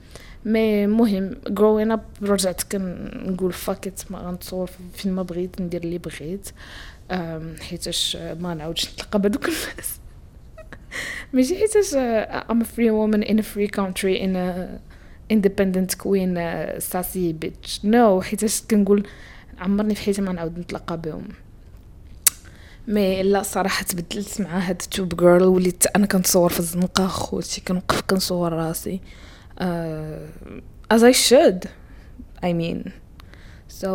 mais 0.46 0.88
مهم 0.88 1.36
growing 1.50 1.98
up 1.98 2.30
رجعت 2.30 2.64
كنقول 2.64 3.54
fuck 3.54 3.86
it 3.86 4.02
ما 4.10 4.20
غنتصور 4.20 4.70
فين 4.94 5.14
ما 5.14 5.24
بغيت 5.24 5.62
ندير 5.62 5.84
اللي 5.84 5.98
بغيت. 5.98 6.50
حيتاش 7.62 8.16
ما 8.16 8.54
نعاودش 8.54 8.94
نتلقى 8.94 9.20
بهذوك 9.20 9.46
الناس. 9.46 10.00
ماشي 11.34 11.56
حيتاش 11.56 11.94
woman 12.78 13.24
in 13.28 13.40
a 13.40 13.44
free 13.44 13.70
country 13.80 14.20
in 14.20 14.36
a 14.36 14.80
independent 15.34 15.98
queen 15.98 16.38
sassy 16.80 17.34
bitch. 17.44 17.84
No 17.84 18.22
حيتاش 18.22 18.62
كنقول 18.62 19.08
عمرني 19.60 19.96
في 19.96 20.02
حياتي 20.02 20.22
ما 20.22 20.34
نعاود 20.34 20.60
نتلاقى 20.60 21.02
بهم. 21.02 21.28
mais 22.88 23.24
لا 23.24 23.44
صراحة 23.44 23.84
تبدلت 23.84 24.42
مع 24.42 24.58
هاد 24.60 24.78
top 24.78 25.18
girl 25.20 25.44
وليت 25.44 25.86
أنا 25.96 26.06
كنتصور 26.06 26.50
في 26.50 26.60
الزنقة 26.60 27.08
خوتي 27.08 27.62
كنوقف 27.62 28.02
كنصور 28.02 28.54
راسي. 28.54 29.00
Uh, 29.58 30.96
as 30.96 31.04
I 31.04 31.12
should 31.12 31.70
I 32.44 32.54
mean. 32.54 32.92
So 33.82 33.88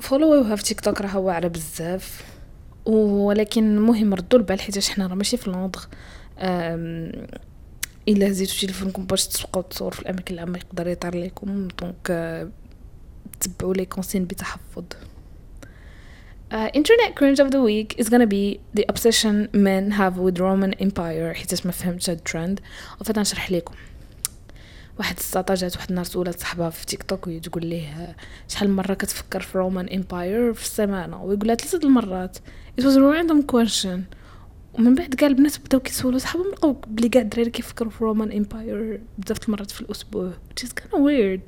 follow 0.00 0.42
وها 0.42 0.56
في 0.56 0.62
تيك 0.62 0.80
توك 0.80 1.00
راه 1.00 1.18
واعرة 1.18 1.48
بزاف. 1.48 2.24
ولكن 2.86 3.78
مهم 3.78 4.14
ردوا 4.14 4.38
البال 4.38 4.60
حيت 4.60 4.88
حنا 4.88 5.06
راه 5.06 5.14
ماشي 5.14 5.36
في 5.36 5.50
Londres 5.50 5.84
إلا 8.08 8.28
هزيتو 8.28 8.60
تليفونكم 8.60 9.06
باش 9.06 9.26
تبقاو 9.26 9.62
تصور 9.62 9.92
في 9.92 10.02
الأماكن 10.02 10.34
العامه 10.34 10.58
يقدر 10.58 10.88
يطير 10.88 11.16
لكم 11.16 11.68
donc 11.80 12.48
تبعوا 13.40 13.74
les 13.74 13.84
conseils 13.84 14.24
بتحفظ. 14.24 14.84
Uh, 16.50 16.70
internet 16.80 17.10
cringe 17.14 17.40
of 17.44 17.50
the 17.50 17.60
week 17.60 17.90
is 18.00 18.08
gonna 18.08 18.30
be 18.38 18.58
the 18.78 18.84
obsession 18.92 19.48
men 19.52 19.90
have 20.00 20.14
with 20.16 20.38
Roman 20.38 20.72
Empire 20.80 21.32
حيت 21.34 21.66
ما 21.66 21.72
فهمتش 21.72 22.10
الترند 22.10 22.60
وفات 23.00 23.18
نشرح 23.18 23.50
لكم 23.50 23.74
واحد 24.98 25.16
الساطا 25.16 25.54
جات 25.54 25.76
واحد 25.76 25.88
النهار 25.88 26.04
سولات 26.06 26.40
صاحبها 26.40 26.70
في 26.70 26.86
تيك 26.86 27.02
توك 27.02 27.26
وهي 27.26 27.40
تقول 27.40 27.66
ليه 27.66 28.16
شحال 28.48 28.70
مرة 28.70 28.94
كتفكر 28.94 29.40
في 29.40 29.58
Roman 29.58 29.88
Empire 29.88 30.54
في 30.54 30.62
السيمانه 30.62 31.24
ويقول 31.24 31.46
لها 31.46 31.54
ثلاثة 31.54 31.86
المرات 31.88 32.38
it 32.80 32.84
was 32.84 32.94
a 32.96 33.00
random 33.00 33.42
question 33.54 33.98
ومن 34.74 34.94
بعد 34.94 35.14
كاع 35.14 35.28
البنات 35.28 35.60
بداو 35.60 35.80
كيسولوا 35.80 36.18
صحابهم 36.18 36.50
لقاو 36.50 36.76
بلي 36.86 37.08
كاع 37.08 37.22
الدراري 37.22 37.50
كيفكروا 37.50 37.90
في 37.90 38.04
Roman 38.04 38.32
Empire 38.32 39.00
بزاف 39.18 39.48
المرات 39.48 39.70
في 39.70 39.80
الأسبوع 39.80 40.30
which 40.30 40.64
is 40.64 40.72
kind 40.72 40.92
of 40.92 41.00
weird 41.00 41.40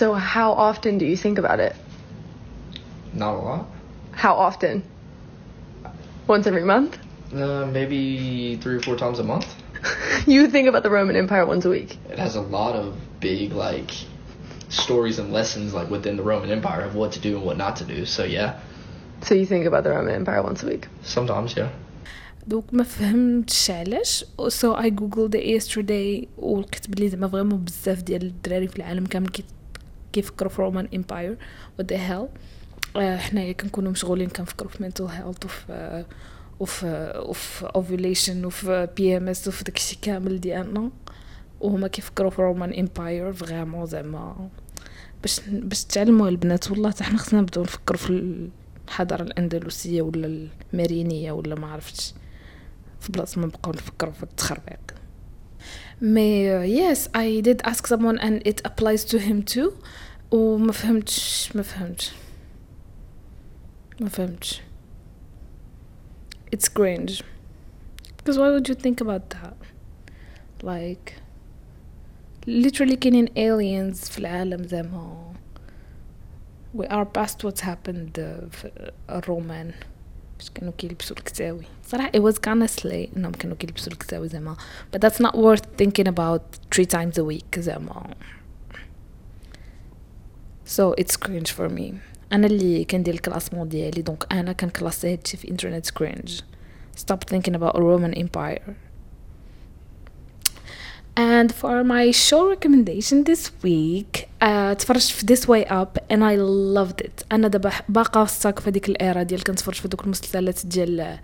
So 0.00 0.14
how 0.14 0.52
often 0.52 0.98
do 0.98 1.04
you 1.04 1.16
think 1.16 1.38
about 1.38 1.60
it? 1.60 1.74
Not 3.14 3.34
a 3.34 3.42
lot. 3.48 3.66
How 4.24 4.34
often? 4.48 4.82
Once 6.28 6.46
every 6.46 6.64
month? 6.74 6.92
Uh, 7.32 7.66
maybe 7.76 8.00
three 8.62 8.76
or 8.76 8.82
four 8.86 8.96
times 8.96 9.18
a 9.18 9.26
month. 9.32 9.48
you 10.33 10.41
think 10.53 10.67
about 10.71 10.83
the 10.83 10.89
Roman 10.89 11.15
Empire 11.15 11.45
once 11.53 11.63
a 11.65 11.69
week. 11.77 11.91
It 12.13 12.19
has 12.25 12.35
a 12.35 12.41
lot 12.57 12.73
of 12.81 12.85
big 13.19 13.53
like 13.53 13.91
stories 14.69 15.17
and 15.21 15.27
lessons 15.39 15.73
like 15.73 15.89
within 15.95 16.15
the 16.17 16.23
Roman 16.23 16.49
Empire 16.51 16.81
of 16.81 16.93
what 16.95 17.09
to 17.13 17.19
do 17.27 17.31
and 17.37 17.43
what 17.47 17.57
not 17.57 17.75
to 17.81 17.85
do. 17.95 17.99
So 18.05 18.23
yeah, 18.37 18.49
So 19.27 19.31
you 19.35 19.45
think 19.53 19.65
about 19.71 19.83
the 19.85 19.91
Roman 19.97 20.13
Empire 20.21 20.41
once 20.49 20.59
a 20.63 20.67
week. 20.67 20.83
sometimes 21.03 21.55
yeah. 21.57 21.69
دوك 22.47 22.65
ما 22.73 22.83
فهمتش 22.83 23.71
علاش 23.71 24.25
سو 24.47 24.73
اي 24.73 24.89
جوجل 24.89 25.35
يسترداي 25.49 26.27
ولقيت 26.37 26.89
بلي 26.89 27.09
زعما 27.09 27.27
فريمون 27.27 27.59
بزاف 27.59 28.01
ديال 28.03 28.21
الدراري 28.23 28.67
في 28.67 28.75
العالم 28.75 29.05
كامل 29.05 29.27
كي- 29.29 29.43
كيفكروا 30.13 30.49
في 30.51 30.61
رومان 30.61 30.87
امباير 30.95 31.37
وات 31.79 31.93
ذا 31.93 31.97
هيل 31.97 32.27
حنايا 33.19 33.51
كنكونوا 33.53 33.91
مشغولين 33.91 34.29
كنفكروا 34.29 34.69
في 34.71 34.77
mental 34.89 35.09
health 35.11 35.45
وفي 35.45 35.61
آه، 35.69 36.05
وفي 36.60 37.12
وفي 37.26 37.66
ovulation 37.66 38.46
وفي 38.46 38.88
PMS 38.96 39.48
وفي 39.48 39.64
داكشي 39.64 39.98
كامل 40.02 40.40
ديالنا 40.40 40.90
وهما 41.60 41.88
كيفكروا 41.88 42.30
في 42.30 42.42
Roman 42.42 42.74
Empire 42.74 43.32
vraiment 43.32 43.86
زعما. 43.86 44.48
باش 45.22 45.40
باش 45.48 45.84
تعلموا 45.84 46.28
البنات 46.28 46.70
والله 46.70 46.90
حتى 46.90 47.04
حنا 47.04 47.18
خصنا 47.18 47.40
نبداو 47.40 47.64
نفكروا 47.64 47.98
في 47.98 48.48
الحضارة 48.88 49.22
الأندلسية 49.22 50.02
ولا 50.02 50.48
المارينية 50.72 51.32
ولا 51.32 51.54
ما 51.54 51.66
عرفتش. 51.66 52.14
في 53.00 53.12
بلاصة 53.12 53.40
ما 53.40 53.46
نبقاو 53.46 53.72
نفكروا 53.72 54.12
في 54.12 54.22
التخربيق. 54.22 54.94
مي 56.02 56.94
yes 56.94 56.98
I 56.98 57.42
did 57.46 57.70
ask 57.70 57.86
someone 57.86 58.18
and 58.18 58.46
it 58.46 58.60
applies 58.64 59.04
to 59.04 59.18
him 59.18 59.54
too. 59.54 59.72
وما 60.30 60.72
فهمتش 60.72 61.50
ما 61.56 61.62
فهمتش. 61.62 62.12
ما 64.00 64.08
فهمتش. 64.08 64.60
it's 66.53 66.67
cringe 66.67 67.23
because 68.17 68.37
why 68.37 68.49
would 68.49 68.67
you 68.69 68.75
think 68.75 69.01
about 69.01 69.29
that 69.29 69.57
like 70.61 71.13
literally 72.47 72.95
كاينين 72.95 73.27
aliens 73.27 74.09
في 74.11 74.19
العالم 74.19 74.67
زعما 74.67 75.33
we 76.77 76.85
are 76.85 77.05
past 77.05 77.43
what's 77.43 77.61
happened 77.61 78.17
uh, 78.17 78.49
في 78.51 78.91
الرومان 79.09 79.71
باش 80.37 80.49
كانوا 80.49 80.73
كيلبسوا 80.77 81.17
الكتاوي 81.17 81.65
صراحة 81.83 82.11
it 82.11 82.21
was 82.21 82.35
kinda 82.35 82.67
slay 82.81 83.17
انهم 83.17 83.31
كانوا 83.31 83.55
كيلبسوا 83.55 83.93
الكتاوي 83.93 84.27
زعما 84.27 84.55
but 84.95 84.99
that's 84.99 85.19
not 85.19 85.35
worth 85.35 85.65
thinking 85.81 86.07
about 86.07 86.41
three 86.75 86.85
times 86.85 87.17
a 87.17 87.23
week 87.23 87.59
زعما 87.59 88.13
so 90.65 90.93
it's 90.97 91.17
cringe 91.17 91.51
for 91.51 91.69
me 91.69 91.93
أنا 92.34 92.46
اللي 92.46 92.84
كندير 92.84 93.14
ال 93.14 93.19
classement 93.19 93.68
ديالي. 93.68 94.02
donc 94.02 94.26
أنا 94.32 94.52
كنكلاسي 94.52 95.12
هادشي 95.12 95.36
في 95.36 95.50
internet 95.50 95.88
cringe 95.88 96.42
stop 96.98 97.18
thinking 97.30 97.54
about 97.54 97.74
a 97.76 97.80
Roman 97.80 98.14
Empire. 98.14 98.74
And 101.16 101.48
for 101.60 101.76
my 101.94 102.04
show 102.10 102.42
recommendation 102.54 103.24
this 103.24 103.42
week 103.64 104.28
uh, 104.42 104.72
تفرجت 104.78 105.10
في 105.10 105.26
This 105.26 105.40
Way 105.40 105.70
Up 105.70 106.14
and 106.14 106.22
I 106.22 106.36
loved 106.76 107.06
it. 107.06 107.24
أنا 107.32 107.48
دابا 107.48 107.72
باقا 107.88 108.24
stuck 108.24 108.58
في 108.58 108.70
هذيك 108.70 108.88
ال 108.88 108.97
era 108.97 109.22
ديال 109.22 109.44
كنتفرج 109.44 109.74
في 109.74 109.88
دوك 109.88 110.04
المسلسلات 110.04 110.66
ديال 110.66 111.18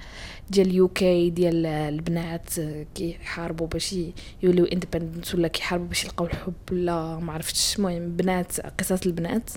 ديال 0.50 0.74
UK 0.74 1.30
ديال 1.30 1.66
البنات 1.66 2.58
آه، 2.58 2.86
كيحاربوا 2.94 3.66
باش 3.66 3.94
يوليو 4.42 4.64
independent 4.64 5.34
ولا 5.34 5.48
كيحاربوا 5.48 5.86
باش 5.86 6.04
يلقاو 6.04 6.26
الحب 6.26 6.54
ولا 6.72 7.18
ما 7.18 7.32
عرفتش. 7.32 7.76
المهم 7.78 8.16
بنات 8.16 8.60
قصص 8.60 9.06
البنات. 9.06 9.50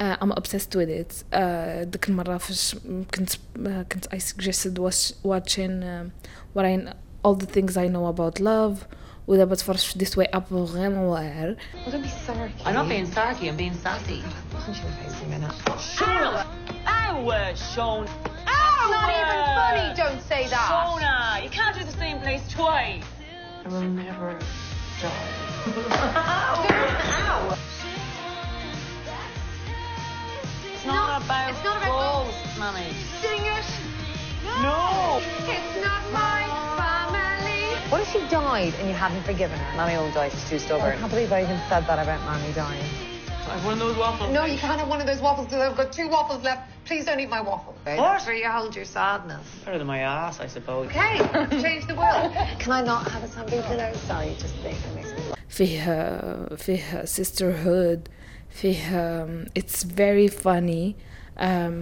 uh, 0.00 0.16
I'm 0.20 0.32
obsessed 0.32 0.74
with 0.76 0.88
it 0.88 1.24
uh, 1.32 1.84
ديك 1.84 2.08
المرة 2.08 2.36
فاش 2.38 2.76
كنت 3.14 3.30
uh, 3.32 3.82
كنت 3.92 4.06
I 4.14 4.18
suggested 4.18 4.78
was 4.78 5.14
watching 5.24 5.82
uh, 5.82 6.10
what 6.54 6.64
I 6.64 6.92
all 7.24 7.34
the 7.34 7.46
things 7.46 7.76
I 7.76 7.88
know 7.88 8.06
about 8.06 8.40
love 8.40 8.76
ودابا 9.28 9.54
تفرجت 9.54 9.80
في 9.80 9.98
This 9.98 10.16
Way 10.16 10.26
Up 10.36 10.52
غير 10.52 10.90
واعر 10.90 11.56
Well, 11.56 11.92
don't 11.92 12.02
be 12.02 12.08
sorry. 12.26 12.52
I'm 12.64 12.74
not 12.74 12.88
being 12.88 13.06
sarky, 13.06 13.48
I'm 13.48 13.56
being 13.56 13.74
sassy. 13.74 14.22
Ow, 16.86 17.54
Sean. 17.54 18.06
Not 18.90 19.10
even 19.20 19.40
funny. 19.60 19.86
Don't 20.02 20.22
say 20.22 20.42
that. 20.48 20.68
Shona, 20.70 21.42
you 21.44 21.50
can't 21.50 21.76
do 21.78 21.84
the 21.84 21.96
same 22.04 22.18
place 22.20 22.44
twice. 22.48 23.04
I 23.64 23.68
will 23.68 23.82
never 23.82 24.38
die. 25.02 25.28
Ow. 27.28 27.58
Mummy. 32.58 32.90
Sing 33.22 33.44
it. 33.44 33.64
No. 34.62 35.20
It's 35.46 35.84
not 35.84 36.02
my 36.12 36.44
family. 36.76 37.90
What 37.90 38.00
if 38.02 38.12
she 38.12 38.20
died 38.28 38.74
and 38.78 38.88
you 38.88 38.94
hadn't 38.94 39.22
forgiven 39.22 39.58
her? 39.58 39.76
Mummy 39.76 39.96
won't 39.96 40.14
die, 40.14 40.28
she's 40.28 40.48
too 40.48 40.56
I 40.56 40.58
stubborn. 40.58 40.98
can't 40.98 41.10
believe 41.10 41.32
I 41.32 41.42
even 41.42 41.58
said 41.68 41.86
that 41.86 41.98
about 41.98 42.20
Mammy 42.24 42.52
dying. 42.52 42.84
I 43.48 43.52
have 43.56 43.64
one 43.64 43.74
of 43.74 43.78
those 43.80 43.96
waffles. 43.96 44.30
No, 44.32 44.44
you 44.44 44.58
can't 44.58 44.78
have 44.78 44.88
one 44.88 45.00
of 45.00 45.06
those 45.06 45.20
waffles 45.20 45.46
because 45.46 45.62
I've 45.62 45.76
got 45.76 45.92
two 45.92 46.08
waffles 46.08 46.42
left. 46.42 46.70
Please 46.84 47.04
don't 47.06 47.18
eat 47.20 47.30
my 47.30 47.40
waffle. 47.40 47.74
What? 47.84 48.22
Where 48.26 48.34
you 48.34 48.48
hold 48.48 48.74
your 48.76 48.84
sadness. 48.84 49.46
Better 49.64 49.78
than 49.78 49.86
my 49.86 50.00
ass, 50.00 50.40
I 50.40 50.46
suppose. 50.48 50.88
Okay, 50.88 51.18
change 51.62 51.86
the 51.86 51.94
world. 51.94 52.32
Can 52.58 52.72
I 52.72 52.82
not 52.82 53.10
have 53.10 53.22
a 53.24 53.28
something 53.28 53.62
pillow? 53.62 53.92
Sorry, 54.06 54.34
just 54.38 54.54
think 54.56 54.76
it 54.84 54.94
makes 54.94 55.10
me 55.12 55.18
laugh. 55.30 55.38
فيه 55.48 56.56
فيه 56.56 57.04
sisterhood 57.06 58.08
فيه 58.53 59.25
very 59.97 60.29
funny 60.29 60.93
um, 61.39 61.73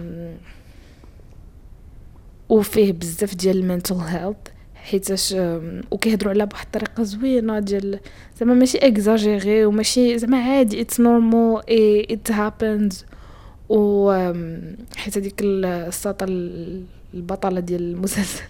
وفيه 2.48 2.92
بزاف 2.92 3.34
ديال 3.34 3.80
mental 3.80 3.96
health 3.96 4.52
حيتاش 4.74 5.34
وكيهضروا 5.90 6.32
على 6.32 6.46
بواحد 6.46 6.66
الطريقة 6.66 7.02
زوينة 7.02 7.58
ديال 7.58 8.00
زعما 8.40 8.54
ماشي 8.54 8.78
اكزاجيري 8.78 9.64
وماشي 9.64 10.18
زعما 10.18 10.38
عادي 10.42 10.84
it's 10.84 10.96
normal 10.98 11.64
إيه 11.68 12.16
it 12.16 12.32
happens 12.32 12.94
و 13.68 14.12
حيت 14.96 15.18
هذيك 15.18 15.34
الساطة 15.42 16.26
البطلة 17.14 17.60
ديال 17.60 17.82
المسلسل. 17.82 18.42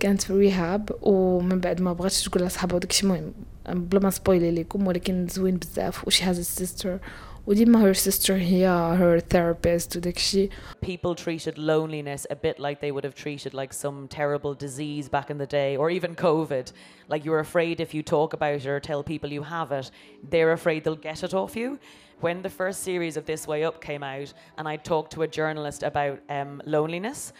كانت 0.00 0.22
في 0.22 0.32
ريهاب 0.32 0.90
ومن 1.02 1.60
بعد 1.60 1.80
ما 1.80 1.92
بغاتش 1.92 2.24
تقول 2.24 2.42
لصحابها 2.42 2.76
وداكشي 2.76 3.06
المهم 3.06 3.32
بلا 3.68 4.00
ما 4.00 4.10
سبويلي 4.10 4.50
ليكم 4.50 4.86
ولكن 4.86 5.26
زوين 5.26 5.56
بزاف 5.56 6.06
وشي 6.06 6.24
هاز 6.24 6.40
سيستر 6.40 6.98
وديما 7.46 7.84
هير 7.84 7.92
سيستر 7.92 8.34
هي 8.34 8.66
هير 8.98 9.18
ثيرابيست 9.18 9.96
وداكشي 9.96 10.48
people 10.86 11.14
treated 11.14 11.58
loneliness 11.58 12.26
a 12.30 12.34
bit 12.34 12.58
like 12.58 12.80
they 12.80 12.90
would 12.90 13.04
have 13.04 13.14
treated 13.14 13.54
like 13.54 13.72
some 13.72 14.08
terrible 14.08 14.54
disease 14.54 15.08
back 15.08 15.30
in 15.30 15.38
the 15.38 15.46
day 15.46 15.76
or 15.76 15.90
even 15.90 16.14
covid 16.14 16.66
like 17.08 17.24
you're 17.24 17.44
afraid 17.48 17.80
if 17.80 17.94
you 17.94 18.02
talk 18.02 18.32
about 18.32 18.60
it 18.60 18.66
or 18.66 18.80
tell 18.80 19.02
people 19.12 19.30
you 19.32 19.42
have 19.42 19.70
it 19.80 19.90
they're 20.30 20.52
afraid 20.52 20.82
they'll 20.82 21.04
get 21.10 21.22
it 21.22 21.34
off 21.34 21.54
you 21.56 21.78
when 22.20 22.42
the 22.42 22.54
first 22.60 22.78
series 22.82 23.16
of 23.16 23.24
this 23.26 23.46
way 23.46 23.60
up 23.68 23.76
came 23.88 24.02
out 24.02 24.30
and 24.58 24.66
i 24.72 24.76
talked 24.76 25.12
to 25.12 25.22
a 25.22 25.28
journalist 25.38 25.82
about 25.82 26.18
um, 26.28 26.62
loneliness 26.64 27.32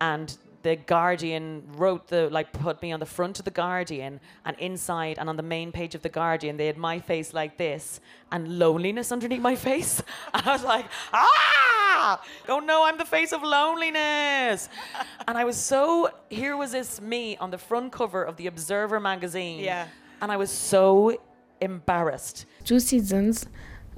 and 0.00 0.36
the 0.62 0.76
guardian 0.76 1.62
wrote 1.76 2.08
the 2.08 2.30
like 2.30 2.50
put 2.52 2.80
me 2.80 2.90
on 2.90 2.98
the 2.98 3.06
front 3.06 3.38
of 3.38 3.44
the 3.44 3.50
guardian 3.50 4.18
and 4.46 4.56
inside 4.58 5.18
and 5.18 5.28
on 5.28 5.36
the 5.36 5.42
main 5.42 5.70
page 5.70 5.94
of 5.94 6.00
the 6.00 6.08
guardian 6.08 6.56
they 6.56 6.66
had 6.66 6.78
my 6.78 6.98
face 6.98 7.34
like 7.34 7.58
this 7.58 8.00
and 8.32 8.58
loneliness 8.58 9.12
underneath 9.12 9.42
my 9.42 9.54
face 9.56 10.02
and 10.34 10.42
i 10.46 10.52
was 10.52 10.64
like 10.64 10.86
ah 11.12 12.20
oh 12.48 12.60
no 12.60 12.84
i'm 12.86 12.96
the 12.96 13.04
face 13.04 13.32
of 13.32 13.42
loneliness 13.42 14.68
and 15.28 15.36
i 15.36 15.44
was 15.44 15.56
so 15.56 16.08
here 16.30 16.56
was 16.56 16.72
this 16.72 16.98
me 17.00 17.36
on 17.36 17.50
the 17.50 17.58
front 17.58 17.92
cover 17.92 18.22
of 18.24 18.36
the 18.36 18.46
observer 18.46 18.98
magazine 18.98 19.60
Yeah. 19.60 19.86
and 20.22 20.32
i 20.32 20.36
was 20.36 20.50
so 20.50 21.18
embarrassed 21.60 22.46
two 22.64 22.80
seasons 22.80 23.46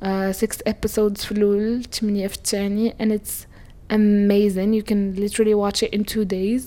uh, 0.02 0.32
six 0.32 0.60
episodes 0.66 1.24
في 1.24 1.32
الأول 1.32 1.84
ثمانية 1.84 2.26
في 2.28 2.36
الثاني 2.36 2.94
and 2.98 3.12
it's 3.12 3.46
amazing. 3.91 4.73
You 4.73 4.83
can 4.83 5.01
literally 5.23 5.55
watch 5.63 5.79
it 5.83 5.91
in 5.93 6.03
two 6.13 6.25
days. 6.25 6.63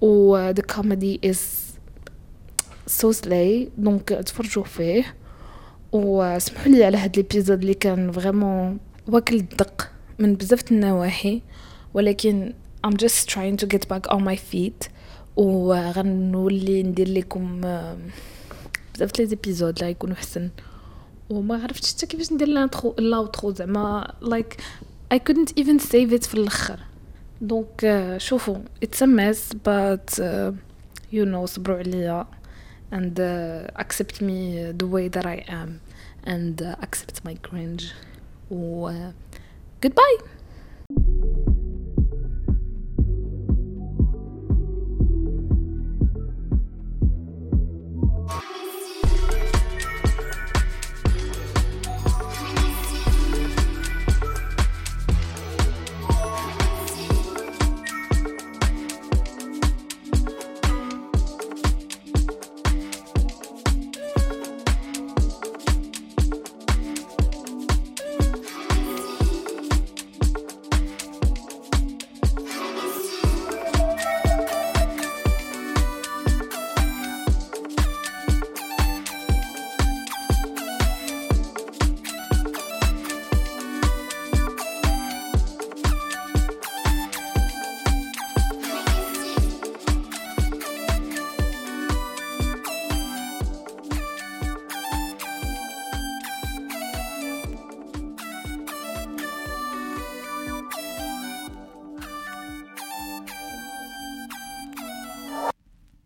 و 0.00 0.36
uh, 0.36 0.52
the 0.52 0.62
comedy 0.62 1.18
is 1.30 1.40
so 2.86 3.12
slay. 3.12 3.68
دونك 3.78 4.08
تفرجوا 4.08 4.64
فيه. 4.64 5.14
وسمحوا 5.92 6.72
لي 6.72 6.84
على 6.84 6.96
هاد 6.96 7.18
الابيزود 7.18 7.60
اللي 7.60 7.74
كان 7.74 8.12
فريمون 8.12 8.78
واكل 9.08 9.36
الدق 9.36 9.90
من 10.18 10.34
بزاف 10.34 10.72
النواحي. 10.72 11.42
ولكن 11.94 12.52
I'm 12.86 12.96
just 12.96 13.28
trying 13.28 13.56
to 13.56 13.66
get 13.66 13.88
back 13.88 14.14
on 14.14 14.20
my 14.24 14.36
feet. 14.36 14.88
وغنولي 15.36 16.82
ندير 16.82 17.08
لكم 17.08 17.64
آم، 17.64 17.98
بزاف 18.94 19.18
لي 19.18 19.26
زيبيزود 19.26 19.82
لا 19.82 19.88
يكونوا 19.90 20.16
حسن. 20.16 20.50
وما 21.30 21.62
عرفتش 21.62 21.92
حتى 21.94 22.06
كيفاش 22.06 22.32
ندير 22.32 22.48
لانترو 22.48 22.94
لاوترو 22.98 23.52
زعما 23.52 24.14
like 24.22 24.56
I 25.13 25.17
couldn't 25.19 25.51
even 25.59 25.79
save 25.79 26.13
it 26.13 26.27
في 26.27 26.33
الاخر 26.33 26.79
دونك 27.41 27.85
آه، 27.85 28.17
شوفوا 28.17 28.57
it's 28.85 28.97
a 29.01 29.07
mess 29.07 29.53
but 29.53 30.19
uh, 30.19 30.53
you 31.13 31.25
know 31.25 31.45
صبروا 31.45 31.77
عليا 31.77 32.25
and 32.91 33.19
uh, 33.19 33.81
accept 33.83 34.21
me 34.21 34.71
the 34.81 34.87
way 34.87 35.07
that 35.09 35.25
I 35.25 35.43
am 35.49 35.69
and 36.23 36.61
uh, 36.61 36.75
accept 36.85 37.25
my 37.25 37.35
cringe 37.49 37.83
و 38.51 38.89
uh, 38.89 39.11
goodbye 39.81 41.40